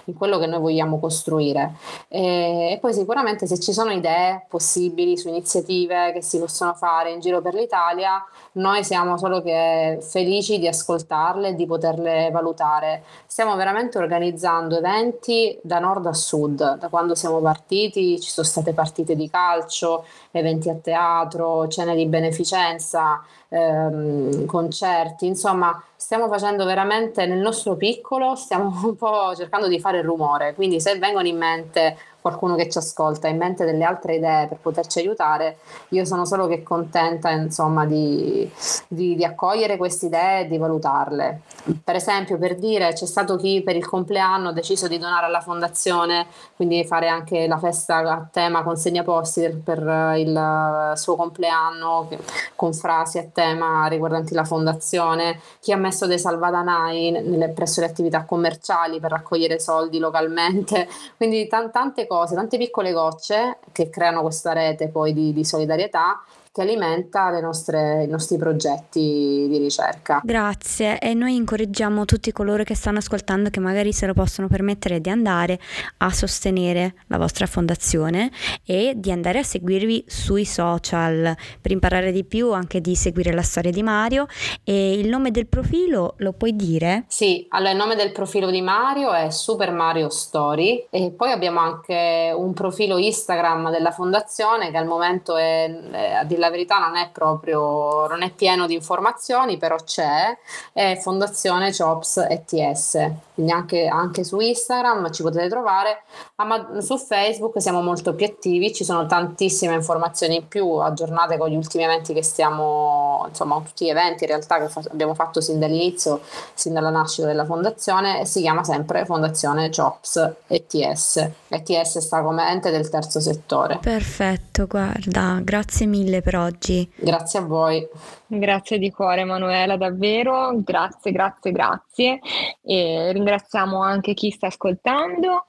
in 0.06 0.14
quello 0.16 0.38
che 0.38 0.46
noi 0.46 0.60
vogliamo 0.60 1.00
costruire. 1.00 1.76
E, 2.08 2.74
e 2.74 2.78
poi 2.80 2.94
sicuramente 2.94 3.48
se 3.48 3.60
ci 3.60 3.74
sono 3.74 3.92
idee 3.92 4.46
possibili 4.48 5.18
su 5.18 5.28
iniziative 5.28 6.12
che 6.14 6.22
si 6.22 6.40
possono 6.40 6.74
fare 6.74 7.12
in 7.12 7.20
giro 7.20 7.42
per 7.42 7.54
l'Italia, 7.54 8.24
noi 8.54 8.69
siamo 8.82 9.18
solo 9.18 9.42
che 9.42 10.00
felici 10.02 10.60
di 10.60 10.68
ascoltarle 10.68 11.50
e 11.50 11.56
di 11.56 11.66
poterle 11.66 12.30
valutare. 12.32 13.04
Stiamo 13.26 13.56
veramente 13.56 13.98
organizzando 13.98 14.78
eventi 14.78 15.58
da 15.62 15.80
nord 15.80 16.06
a 16.06 16.14
sud, 16.14 16.78
da 16.78 16.88
quando 16.90 17.16
siamo 17.16 17.40
partiti, 17.42 18.20
ci 18.20 18.30
sono 18.30 18.48
state 18.48 18.74
partite 18.74 19.16
di 19.16 19.30
calcio, 19.30 20.06
eventi 20.32 20.70
a 20.70 20.76
teatro, 20.76 21.68
cene 21.68 21.96
di 21.96 22.06
beneficenza, 22.06 23.22
ehm, 23.50 24.46
concerti, 24.46 25.26
insomma 25.26 25.82
stiamo 25.96 26.30
facendo 26.30 26.64
veramente 26.64 27.26
nel 27.26 27.40
nostro 27.40 27.76
piccolo, 27.76 28.36
stiamo 28.36 28.72
un 28.84 28.96
po' 28.96 29.36
cercando 29.36 29.68
di 29.68 29.80
fare 29.80 30.02
rumore, 30.02 30.56
quindi 30.56 30.80
se 30.80 30.98
vengono 30.98 31.28
in 31.28 31.38
mente 31.38 31.98
qualcuno 32.22 32.56
che 32.56 32.70
ci 32.70 32.78
ascolta 32.78 33.28
in 33.28 33.38
mente 33.38 33.66
delle 33.66 33.84
altre 33.84 34.16
idee 34.16 34.48
per 34.48 34.58
poterci 34.58 35.00
aiutare, 35.00 35.58
io 35.90 36.06
sono 36.06 36.26
solo 36.26 36.48
che 36.48 36.64
contenta 36.64 37.30
insomma 37.32 37.86
di, 37.86 38.50
di, 38.88 39.16
di 39.16 39.24
accogliere 39.24 39.78
queste 39.78 40.08
idee 40.08 40.42
e 40.42 40.48
di 40.48 40.58
valutarle. 40.58 41.42
Per 41.84 41.96
esempio, 41.96 42.38
per 42.38 42.56
dire, 42.56 42.94
c'è 42.94 43.06
stato 43.06 43.36
chi 43.36 43.62
per 43.64 43.76
il 43.76 43.86
compleanno 43.86 44.50
ha 44.50 44.54
deciso 44.54 44.88
di 44.88 44.98
donare 44.98 45.26
alla 45.26 45.42
fondazione, 45.42 46.28
quindi 46.56 46.86
fare 46.86 47.08
anche 47.08 47.48
la 47.48 47.58
festa 47.58 47.98
a 47.98 48.28
tema 48.32 48.64
consegna 48.64 49.04
posti 49.04 49.50
per 49.64 50.14
il 50.18 50.94
suo 50.96 51.16
compleanno 51.16 52.10
con 52.56 52.74
frasi 52.74 53.18
a 53.18 53.28
tema 53.32 53.88
riguardanti 53.88 54.34
la 54.34 54.44
fondazione, 54.44 55.40
chi 55.60 55.72
ha 55.72 55.78
messo 55.78 56.06
dei 56.06 56.20
salvadanai 56.20 57.12
nelle, 57.12 57.50
presso 57.50 57.80
le 57.80 57.88
attività 57.88 58.26
commerciali 58.26 59.00
per 59.00 59.12
raccogliere 59.12 59.60
soldi 59.60 60.00
localmente, 60.00 60.88
quindi 61.18 61.48
t- 61.48 61.70
tante 61.72 62.08
cose, 62.10 62.34
tante 62.34 62.58
piccole 62.58 62.92
gocce 62.92 63.60
che 63.72 63.90
creano 63.90 64.22
questa 64.22 64.52
rete 64.52 64.90
poi 64.90 65.14
di, 65.14 65.32
di 65.32 65.46
solidarietà 65.46 66.22
che 66.52 66.62
alimenta 66.62 67.30
nostre, 67.40 68.04
i 68.04 68.08
nostri 68.08 68.38
progetti 68.38 69.48
di 69.50 69.58
ricerca. 69.58 70.22
Grazie 70.24 71.00
e 71.00 71.14
noi 71.14 71.36
incoraggiamo 71.36 72.06
tutti 72.06 72.32
coloro 72.32 72.64
che 72.64 72.76
stanno 72.76 72.98
ascoltando 72.98 73.50
che 73.50 73.60
magari 73.60 73.94
se 73.94 74.08
lo 74.08 74.14
possono 74.14 74.48
permettere 74.48 75.00
di 75.00 75.10
andare 75.10 75.60
a 75.98 76.12
sostenere 76.12 76.96
la 77.08 77.18
vostra 77.18 77.46
fondazione 77.46 78.32
e 78.66 78.94
di 78.96 79.12
andare 79.12 79.40
a 79.40 79.44
seguirvi 79.44 80.06
sui 80.08 80.46
social 80.46 81.36
per 81.62 81.72
imparare 81.72 82.12
di 82.12 82.24
più 82.24 82.52
anche 82.52 82.82
di 82.82 82.96
seguire 82.96 83.34
la 83.34 83.42
storia 83.42 83.72
di 83.72 83.84
Mario 83.84 84.26
e 84.64 84.94
il 84.94 85.08
nome 85.08 85.32
del 85.32 85.48
profilo 85.48 86.16
lo 86.18 86.34
puoi 86.34 86.56
dire? 86.56 87.06
Sì, 87.08 87.46
allora 87.50 87.72
il 87.72 87.78
nome 87.78 87.96
del 87.96 88.12
profilo 88.12 88.50
di 88.50 88.62
Mario 88.62 89.14
è 89.14 89.30
Super 89.30 89.72
Mario 89.72 90.10
Story 90.10 90.88
e 90.90 91.12
poi 91.12 91.32
abbiamo 91.32 91.60
anche 91.60 92.34
un 92.36 92.54
profilo 92.54 92.98
Instagram 92.98 93.70
della 93.72 93.92
fondazione 93.92 94.72
che 94.72 94.78
al 94.78 94.88
momento 94.88 95.36
è, 95.36 95.66
è 95.92 96.26
la 96.40 96.50
verità 96.50 96.80
non 96.80 96.96
è 96.96 97.10
proprio, 97.12 98.08
non 98.08 98.24
è 98.24 98.32
pieno 98.32 98.66
di 98.66 98.74
informazioni, 98.74 99.58
però 99.58 99.76
c'è, 99.76 100.36
è 100.74 100.98
Fondazione 101.02 101.72
Chops 101.72 102.18
ETS, 102.18 103.12
quindi 103.34 103.52
anche, 103.52 103.88
anche 103.88 104.24
su 104.24 104.40
Instagram 104.40 105.12
ci 105.12 105.22
potete 105.22 105.48
trovare, 105.48 106.04
ma 106.38 106.82
su 106.82 106.98
Facebook 106.98 107.62
siamo 107.62 107.82
molto 107.82 108.14
più 108.16 108.26
attivi, 108.26 108.74
ci 108.74 108.84
sono 108.84 109.06
tantissime 109.06 109.74
informazioni 109.74 110.38
in 110.38 110.48
più 110.48 110.68
aggiornate 110.76 111.38
con 111.38 111.50
gli 111.50 111.56
ultimi 111.56 111.84
eventi 111.84 112.14
che 112.14 112.24
stiamo, 112.24 113.26
insomma 113.28 113.62
tutti 113.62 113.86
gli 113.86 113.90
eventi 113.90 114.24
in 114.24 114.30
realtà 114.30 114.60
che 114.60 114.70
fa- 114.70 114.84
abbiamo 114.90 115.14
fatto 115.14 115.42
sin 115.42 115.60
dall'inizio, 115.60 116.22
sin 116.54 116.74
dalla 116.74 116.90
nascita 116.90 117.28
della 117.28 117.46
fondazione 117.46 118.22
e 118.22 118.26
si 118.26 118.42
chiama 118.42 118.64
sempre 118.64 119.06
Fondazione 119.06 119.70
Chops 119.70 120.32
ETS. 120.48 121.30
ETS 121.50 121.98
sta 122.00 122.22
come 122.22 122.50
ente 122.50 122.72
del 122.72 122.90
terzo 122.90 123.20
settore. 123.20 123.80
Perfetto, 123.82 124.68
guarda, 124.68 125.40
grazie 125.44 125.86
mille 125.86 126.22
per 126.22 126.29
oggi. 126.36 126.90
Grazie 126.96 127.40
a 127.40 127.42
voi. 127.44 127.88
Grazie 128.28 128.78
di 128.78 128.92
cuore 128.92 129.22
Emanuela, 129.22 129.76
davvero, 129.76 130.52
grazie, 130.64 131.12
grazie, 131.12 131.52
grazie. 131.52 132.20
E 132.64 133.12
ringraziamo 133.12 133.82
anche 133.82 134.14
chi 134.14 134.30
sta 134.30 134.48
ascoltando 134.48 135.46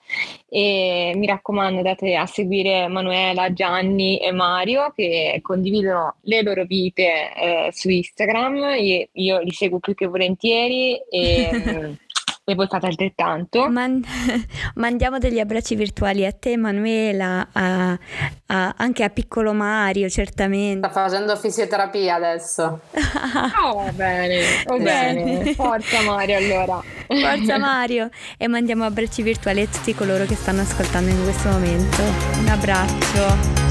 e 0.49 1.13
mi 1.15 1.27
raccomando 1.27 1.79
andate 1.79 2.15
a 2.17 2.27
seguire 2.27 2.85
Emanuela, 2.85 3.53
Gianni 3.53 4.19
e 4.19 4.33
Mario 4.33 4.93
che 4.95 5.39
condividono 5.43 6.17
le 6.23 6.43
loro 6.43 6.65
vite 6.65 7.33
eh, 7.35 7.69
su 7.73 7.91
Instagram, 7.91 8.77
io, 8.79 9.09
io 9.13 9.39
li 9.41 9.53
seguo 9.53 9.79
più 9.79 9.95
che 9.95 10.07
volentieri 10.07 10.97
e 11.09 11.99
e 12.53 12.55
voi 12.55 12.67
fate 12.67 12.87
altrettanto. 12.87 13.69
Man- 13.69 14.05
mandiamo 14.77 15.19
degli 15.19 15.39
abbracci 15.39 15.75
virtuali 15.75 16.27
a 16.27 16.33
te 16.33 16.53
Emanuela, 16.53 17.49
a, 17.53 17.99
a, 18.47 18.75
anche 18.77 19.05
a 19.05 19.11
piccolo 19.11 19.53
Mario 19.53 20.09
certamente. 20.09 20.89
Sta 20.89 21.01
facendo 21.03 21.37
fisioterapia 21.37 22.17
adesso. 22.17 22.81
oh, 23.63 23.75
va 23.75 23.93
bene, 23.93 24.43
va 24.67 24.77
bene. 24.77 25.55
Forza 25.55 26.03
Mario 26.03 26.37
allora. 26.37 26.83
Forza 27.07 27.59
Mario 27.59 28.09
e 28.37 28.49
mandiamo 28.49 28.85
abbracci 28.85 29.23
virtuali 29.23 29.61
a 29.61 29.67
tutti 29.67 29.95
coloro 29.95 30.25
che 30.25 30.35
stanno 30.35 30.63
ascoltando 30.63 31.11
in 31.11 31.23
questo 31.23 31.49
momento. 31.49 32.03
Un 32.39 32.49
abbraccio. 32.49 32.99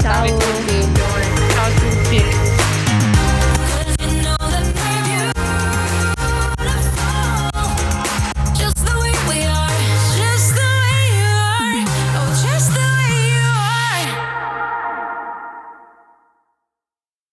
Ciao 0.00 0.24
a 0.24 0.28
tutti. 0.28 0.98
Ciao 1.52 1.64
a 1.64 1.70
tutti. 1.70 2.49